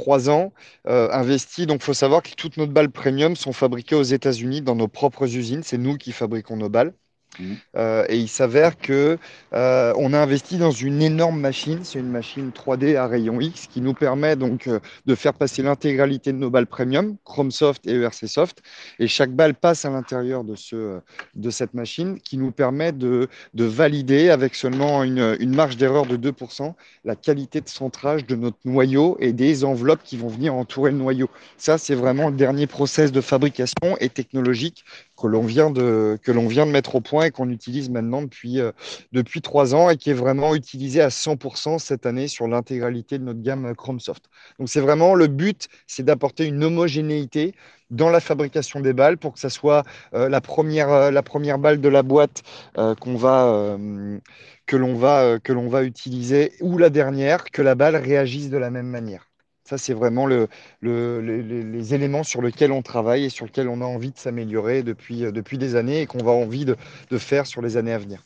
[0.00, 0.52] trois ans
[0.88, 1.66] euh, investi.
[1.66, 4.88] Donc, il faut savoir que toutes nos balles premium sont fabriquées aux États-Unis dans nos
[4.88, 5.62] propres usines.
[5.62, 6.94] C'est nous qui fabriquons nos balles.
[7.38, 7.54] Mmh.
[7.76, 9.16] Euh, et il s'avère que
[9.52, 13.66] euh, on a investi dans une énorme machine, c'est une machine 3D à rayon X
[13.68, 17.94] qui nous permet donc euh, de faire passer l'intégralité de nos balles premium, Chromesoft et
[17.94, 18.62] ERC Soft,
[18.98, 21.00] et chaque balle passe à l'intérieur de, ce,
[21.36, 26.06] de cette machine qui nous permet de, de valider avec seulement une, une marge d'erreur
[26.06, 26.74] de 2%
[27.04, 30.98] la qualité de centrage de notre noyau et des enveloppes qui vont venir entourer le
[30.98, 31.30] noyau.
[31.56, 34.84] Ça, c'est vraiment le dernier process de fabrication et technologique
[35.20, 38.22] que l'on vient, de, que l'on vient de mettre au point et qu'on utilise maintenant
[38.22, 38.72] depuis, euh,
[39.12, 43.24] depuis trois ans et qui est vraiment utilisé à 100% cette année sur l'intégralité de
[43.24, 44.24] notre gamme Chromesoft.
[44.58, 47.54] Donc c'est vraiment le but, c'est d'apporter une homogénéité
[47.90, 51.58] dans la fabrication des balles pour que ça soit euh, la, première, euh, la première
[51.58, 52.42] balle de la boîte
[52.74, 53.76] qu'on va,
[54.66, 58.58] que l'on va, que l'on va utiliser ou la dernière, que la balle réagisse de
[58.58, 59.29] la même manière.
[59.70, 60.48] Ça, c'est vraiment le,
[60.82, 65.24] les éléments sur lesquels on travaille et sur lesquels on a envie de s'améliorer depuis,
[65.24, 66.74] euh, depuis des années et qu'on va envie de,
[67.08, 68.20] de, faire sur les années à venir.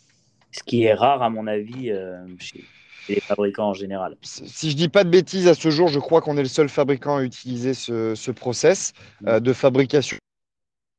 [0.53, 2.64] Ce qui est rare, à mon avis, euh, chez
[3.11, 4.16] les fabricants en général.
[4.22, 6.70] Si je dis pas de bêtises, à ce jour, je crois qu'on est le seul
[6.70, 8.95] fabricant à utiliser ce, ce process
[9.26, 10.16] euh, de fabrication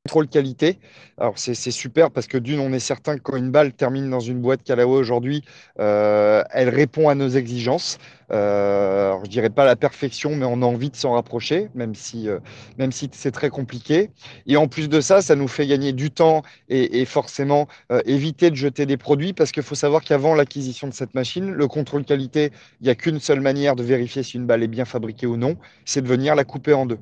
[0.06, 0.78] contrôle qualité.
[1.18, 4.20] Alors c'est super parce que d'une, on est certain que quand une balle termine dans
[4.20, 5.43] une boîte Callaway aujourd'hui,
[5.80, 7.97] euh, elle répond à nos exigences.
[8.32, 11.95] Euh, alors, je dirais pas la perfection, mais on a envie de s'en rapprocher, même
[11.95, 12.39] si, euh,
[12.78, 14.12] même si c'est très compliqué.
[14.45, 17.68] Et en plus de ça, ça nous fait gagner du temps et, et forcément
[18.06, 21.68] éviter de jeter des produits parce qu'il faut savoir qu'avant l'acquisition de cette machine, le
[21.68, 22.51] contrôle qualité,
[22.82, 25.38] il n'y a qu'une seule manière de vérifier si une balle est bien fabriquée ou
[25.38, 26.99] non, c'est de venir la couper en deux.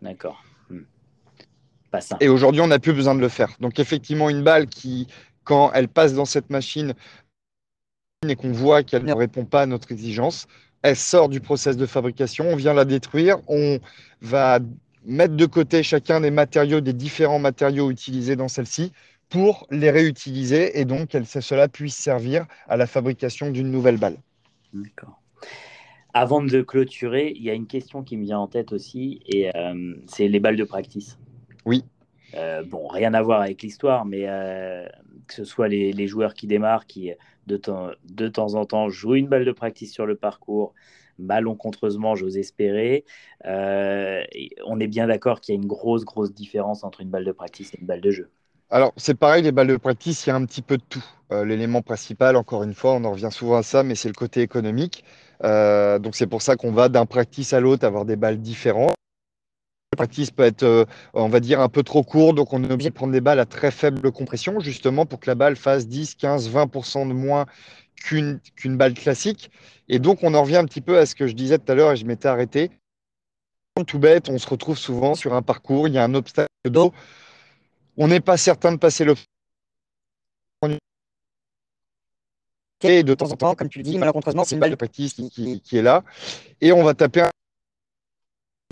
[0.00, 0.42] D'accord.
[2.20, 3.50] Et aujourd'hui, on n'a plus besoin de le faire.
[3.60, 5.06] Donc effectivement, une balle qui,
[5.44, 6.94] quand elle passe dans cette machine
[8.26, 10.46] et qu'on voit qu'elle ne répond pas à notre exigence,
[10.82, 13.78] elle sort du process de fabrication, on vient la détruire, on
[14.20, 14.60] va
[15.04, 18.92] mettre de côté chacun des matériaux, des différents matériaux utilisés dans celle-ci
[19.28, 24.16] pour les réutiliser et donc que cela puisse servir à la fabrication d'une nouvelle balle.
[24.72, 25.20] D'accord.
[26.12, 29.54] Avant de clôturer, il y a une question qui me vient en tête aussi, et
[29.56, 31.16] euh, c'est les balles de practice.
[31.66, 31.84] Oui.
[32.34, 34.86] Euh, bon, rien à voir avec l'histoire, mais euh,
[35.26, 37.12] que ce soit les, joueurs qui démarrent, qui
[37.46, 40.74] de temps, de temps en temps jouent une balle de practice sur le parcours,
[41.18, 43.04] malencontreusement, j'ose espérer.
[43.46, 44.22] Euh,
[44.64, 47.32] on est bien d'accord qu'il y a une grosse, grosse différence entre une balle de
[47.32, 48.30] practice et une balle de jeu.
[48.72, 51.04] Alors, c'est pareil, les balles de practice, il y a un petit peu de tout.
[51.32, 54.42] L'élément principal, encore une fois, on en revient souvent à ça, mais c'est le côté
[54.42, 55.04] économique.
[55.42, 58.94] donc, c'est pour ça qu'on va d'un practice à l'autre avoir des balles différentes
[59.96, 60.84] practice peut être, euh,
[61.14, 63.40] on va dire, un peu trop court, donc on est obligé de prendre des balles
[63.40, 67.46] à très faible compression, justement pour que la balle fasse 10, 15, 20% de moins
[67.96, 69.50] qu'une balle classique.
[69.88, 71.74] Et donc on en revient un petit peu à ce que je disais tout à
[71.74, 72.70] l'heure et je m'étais arrêté.
[73.86, 76.92] Tout bête, on se retrouve souvent sur un parcours, il y a un obstacle d'eau,
[77.96, 79.26] on n'est pas certain de passer l'obstacle.
[82.82, 85.14] Et de temps en temps, comme tu le dis, malencontreusement, c'est une balle de practice
[85.14, 86.02] qui, qui, qui est là.
[86.60, 87.29] Et on va taper un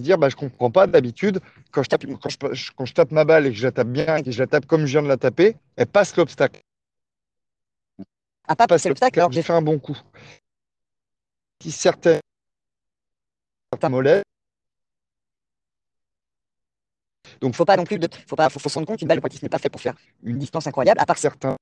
[0.02, 1.40] dire bah, je comprends pas d'habitude
[1.70, 3.88] quand je tape quand je, quand je, tape ma balle et que je la tape
[3.88, 6.60] bien et que je la tape comme je viens de la taper elle passe l'obstacle.
[8.46, 9.98] À pas passer l'obstacle alors j'ai fait un bon coup.
[11.62, 12.20] Si certains
[13.72, 14.22] certains mollets
[17.40, 19.18] donc faut pas non plus de, faut pas faut, faut se rendre compte qu'une balle
[19.18, 21.57] de practice n'est pas faite pour faire une distance incroyable à part certains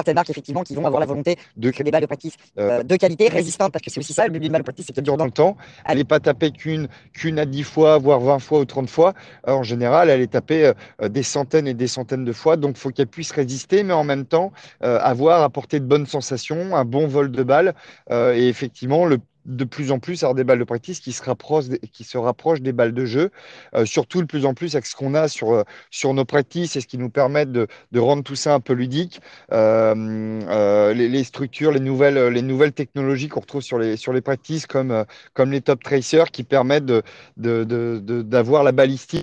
[0.00, 2.82] certaines marques effectivement qui vont avoir la volonté de créer des balles de practice euh,
[2.82, 4.92] de qualité, résistantes, parce que c'est aussi ça le but d'une balle de practice, c'est
[4.92, 5.56] qu'elle dure dans le temps.
[5.84, 6.88] Elle n'est pas tapée qu'une
[7.38, 9.14] à 10 fois, voire 20 fois ou 30 fois.
[9.46, 10.72] Euh, en général, elle est tapée
[11.02, 12.56] euh, des centaines et des centaines de fois.
[12.56, 16.74] Donc, il faut qu'elle puisse résister, mais en même temps, avoir, apporter de bonnes sensations,
[16.74, 17.74] un bon vol de balle.
[18.10, 21.66] et effectivement, le de plus en plus avoir des balles de practice qui se rapprochent,
[21.92, 22.18] qui se
[22.60, 23.30] des balles de jeu,
[23.74, 26.76] euh, surtout de plus en plus avec ce qu'on a sur, euh, sur nos practices
[26.76, 29.20] et ce qui nous permet de, de rendre tout ça un peu ludique.
[29.52, 34.66] Euh, les, structures, les nouvelles, les nouvelles technologies qu'on retrouve sur les, sur les practices
[34.66, 37.04] comme, comme les top tracers qui permettent d'avoir
[37.36, 39.22] de, de, la balistique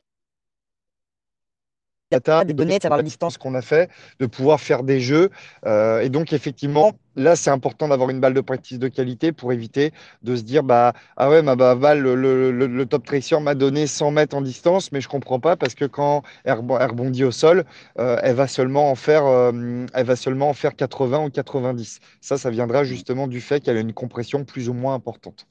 [2.12, 3.90] data, des données, de savoir la distance qu'on a fait,
[4.20, 5.30] de pouvoir faire des jeux.
[5.66, 9.52] Euh, et donc, effectivement, là, c'est important d'avoir une balle de practice de qualité pour
[9.52, 9.92] éviter
[10.24, 14.36] de se dire bah, Ah ouais, ma balle, le, top tracer m'a donné 100 mètres
[14.36, 17.66] en distance, mais je ne comprends pas parce que quand elle, rebondit au sol,
[18.00, 22.00] euh, elle, va seulement en faire, euh, elle va seulement en faire 80 ou 90.
[22.22, 25.46] Ça, ça viendra justement du fait qu'elle a une compression plus ou moins importante.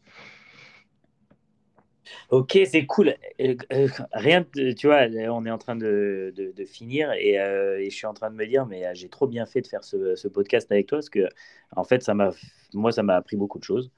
[2.31, 3.15] Ok, c'est cool.
[3.41, 4.45] Euh, euh, rien,
[4.77, 8.15] tu vois, on est en train de, de, finir et, euh, et, je suis en
[8.15, 10.87] train de me dire, mais j'ai trop bien fait de faire ce, ce, podcast avec
[10.87, 11.29] toi parce que,
[11.77, 12.31] en fait, ça m'a,
[12.75, 13.91] moi, ça m'a appris beaucoup de choses.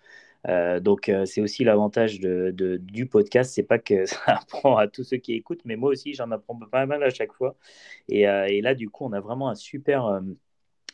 [0.80, 5.18] donc, c'est aussi l'avantage de, du podcast, c'est pas que ça apprend à tous ceux
[5.18, 7.56] qui écoutent, mais moi aussi, j'en apprends pas mal à chaque fois.
[8.08, 8.24] Et,
[8.62, 10.20] là, du coup, on a vraiment un super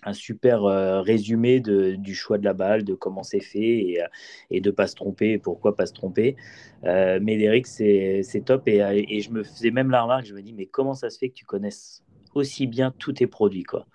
[0.04, 4.02] un super euh, résumé de, du choix de la balle, de comment c'est fait et,
[4.02, 6.36] euh, de pas se tromper, pourquoi pas se tromper.
[6.84, 10.66] Euh, Médéric, c'est top et, je me faisais même la remarque, je me dis mais
[10.66, 12.02] comment ça se fait que tu connaisses
[12.34, 13.86] aussi bien tous tes produits quoi?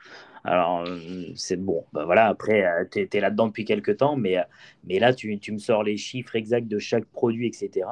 [0.45, 0.87] Alors,
[1.35, 4.37] c'est bon, bah voilà, après, tu es, là-dedans depuis quelques temps, mais,
[4.85, 7.85] mais là, tu, tu, me sors les chiffres exacts de chaque produit, etc.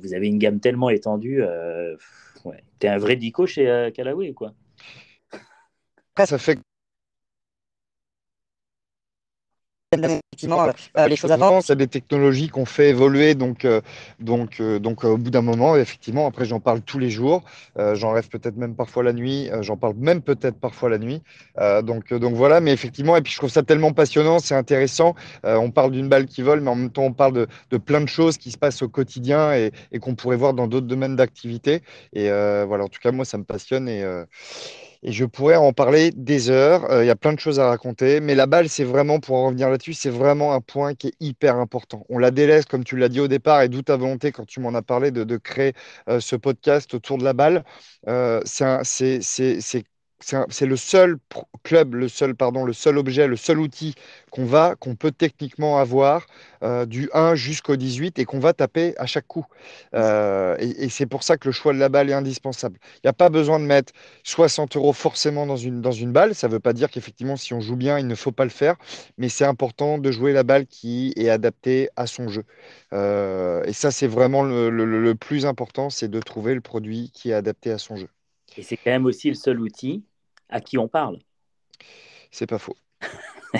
[0.00, 1.42] vous avez une gamme tellement étendue.
[2.44, 2.62] ouais.
[2.78, 4.54] Tu es un vrai dico chez Callaway, quoi?
[6.24, 6.60] Ça fait
[9.92, 10.68] effectivement
[10.98, 11.68] euh, les choses avancent.
[11.68, 13.80] Il y a des technologies qu'on fait évoluer, donc, euh,
[14.20, 17.42] donc, euh, donc au bout d'un moment, effectivement, après j'en parle tous les jours,
[17.76, 21.22] j'en rêve peut-être même parfois la nuit, j'en parle même peut-être parfois la nuit.
[21.82, 25.14] donc, donc voilà, mais effectivement, et puis je trouve ça tellement passionnant, c'est intéressant.
[25.44, 28.00] on parle d'une balle qui vole, mais en même temps on parle de, de plein
[28.00, 31.16] de choses qui se passent au quotidien et, et qu'on pourrait voir dans d'autres domaines
[31.16, 31.82] d'activité.
[32.12, 34.04] Et voilà, en tout cas, moi, ça me passionne et
[35.02, 36.90] et je pourrais en parler des heures.
[36.90, 38.20] Euh, il y a plein de choses à raconter.
[38.20, 41.14] Mais la balle, c'est vraiment, pour en revenir là-dessus, c'est vraiment un point qui est
[41.20, 42.06] hyper important.
[42.08, 44.60] On la délaisse, comme tu l'as dit au départ, et d'où ta volonté, quand tu
[44.60, 45.72] m'en as parlé, de, créer
[46.08, 47.64] euh, ce podcast autour de la balle.
[48.08, 49.20] Euh, c'est
[50.22, 51.16] c'est le seul
[51.62, 53.94] club, le seul, pardon, le seul objet, le seul outil
[54.30, 56.26] qu'on va, qu'on peut techniquement avoir
[56.62, 59.44] euh, du 1 jusqu'au 18 et qu'on va taper à chaque coup.
[59.94, 62.78] Euh, et, c'est pour ça que le choix de la balle est indispensable.
[62.96, 63.92] Il n'y a pas besoin de mettre
[64.24, 66.34] 60 euros forcément dans une, dans une balle.
[66.34, 68.50] Ça ne veut pas dire qu'effectivement, si on joue bien, il ne faut pas le
[68.50, 68.76] faire.
[69.18, 72.44] Mais c'est important de jouer la balle qui est adaptée à son jeu.
[72.92, 77.34] Euh, et ça, c'est vraiment le plus important, c'est de trouver le produit qui est
[77.34, 78.08] adapté à son jeu.
[78.56, 80.04] Et c'est quand même aussi le seul outil
[80.52, 81.18] à qui on parle.
[82.30, 82.76] C'est pas faux.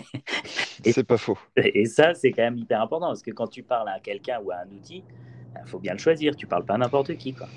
[0.85, 1.39] c'est pas faux.
[1.57, 4.51] Et ça, c'est quand même hyper important parce que quand tu parles à quelqu'un ou
[4.51, 6.37] à un outil, il ben, faut bien le choisir.
[6.37, 7.35] Tu parles pas à n'importe qui.
[7.35, 7.49] Quoi.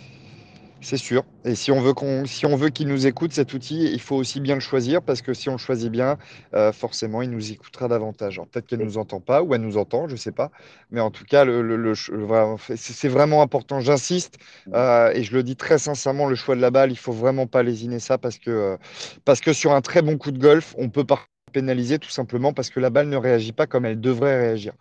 [0.86, 1.24] C'est sûr.
[1.46, 4.16] Et si on veut qu'on, si on veut qu'il nous écoute cet outil, il faut
[4.16, 6.20] aussi bien le choisir parce que si on le choisit bien,
[6.54, 8.40] euh, forcément, il nous écoutera davantage.
[8.52, 10.52] peut-être qu'elle ne nous entend pas ou elle nous entend, je ne sais pas.
[10.92, 11.94] Mais en tout cas, le,
[12.76, 13.80] c'est vraiment important.
[13.80, 14.38] J'insiste
[14.76, 17.48] euh, et je le dis très sincèrement, le choix de la balle, il faut vraiment
[17.48, 18.78] pas lésiner ça parce que, euh,
[19.26, 22.54] parce que sur un très bon coup de golf, on peut pas pénaliser tout simplement
[22.54, 24.74] parce que la balle ne réagit pas comme elle devrait réagir.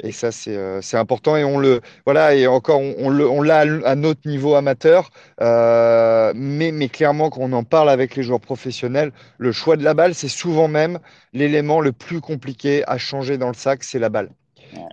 [0.00, 1.36] Et ça, euh, c'est important.
[1.36, 5.10] Et on le, voilà, et encore, on, on l'a à notre niveau amateur.
[5.40, 9.84] Euh, mais, mais clairement, quand on en parle avec les joueurs professionnels, le choix de
[9.84, 10.98] la balle, c'est souvent même
[11.32, 14.30] l'élément le plus compliqué à changer dans le sac, c'est la balle.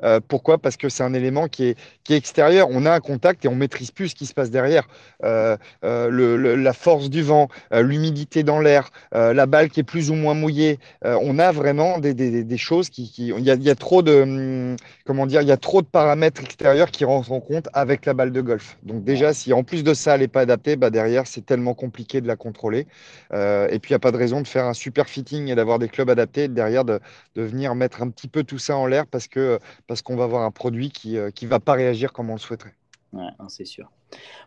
[0.04, 0.58] Euh, pourquoi?
[0.58, 2.68] Parce que c'est un élément qui est, qui est extérieur.
[2.72, 4.88] On a un contact et on maîtrise plus ce qui se passe derrière.
[5.24, 10.16] Euh, euh, la force du vent, l'humidité dans l'air, la balle qui est plus ou
[10.16, 10.80] moins mouillée.
[11.04, 14.02] on a vraiment des, des, des choses qui, qui il, y a, y a, trop
[14.02, 14.76] de hum,
[15.06, 18.14] comment dire, il y a trop de paramètres extérieurs qui rentrent en compte avec la
[18.14, 18.78] balle de golf.
[18.84, 21.74] Donc déjà, si en plus de ça, elle n'est pas adaptée, bah derrière, c'est tellement
[21.74, 22.88] compliqué de la contrôler.
[23.32, 25.80] et puis il n'y a pas de raison de faire un super fitting et d'avoir
[25.80, 27.00] des clubs adaptés derrière de,
[27.36, 29.60] de venir mettre un petit peu tout ça en l'air parce que
[29.94, 32.40] parce qu'on va avoir un produit qui ne euh, va pas réagir comme on le
[32.40, 32.74] souhaiterait.
[33.12, 33.92] Ouais, c'est sûr.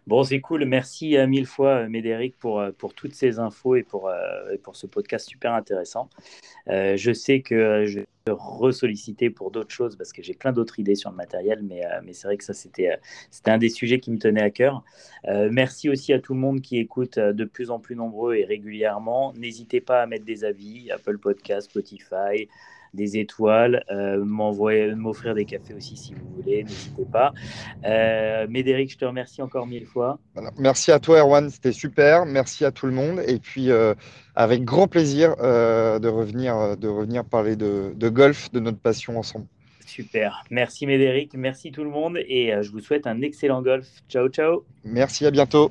[0.08, 0.64] Bon, c'est cool.
[0.64, 4.10] Merci euh, mille fois, euh, Médéric, pour, pour toutes ces infos et pour,
[4.64, 6.10] pour ce podcast super intéressant.
[6.66, 10.80] je sais que je vais te ressolliciter pour d'autres choses parce que j'ai plein d'autres
[10.80, 12.98] idées sur le matériel, mais, mais c'est vrai que ça, c'était
[13.30, 14.82] c'était un des sujets qui me tenait à cœur.
[15.52, 19.32] merci aussi à tout le monde qui écoute de plus en plus nombreux et régulièrement.
[19.34, 22.48] N'hésitez pas à mettre des avis, Apple Podcast, Spotify
[22.96, 27.32] des étoiles, euh, m'envoyer, m'offrir des cafés aussi si vous voulez, n'hésitez pas.
[27.84, 30.18] Euh, Médéric, je te remercie encore mille fois.
[30.58, 32.26] merci à toi, Erwan, c'était super.
[32.26, 33.22] Merci à tout le monde.
[33.28, 33.94] Et puis, euh,
[34.34, 39.46] avec grand plaisir de, revenir, de revenir parler de, de golf, de notre passion ensemble.
[39.86, 40.42] Super.
[40.50, 43.86] Merci Médéric, merci tout le monde et je vous souhaite un excellent golf.
[44.08, 44.64] Ciao, ciao.
[44.84, 45.70] Merci, à bientôt.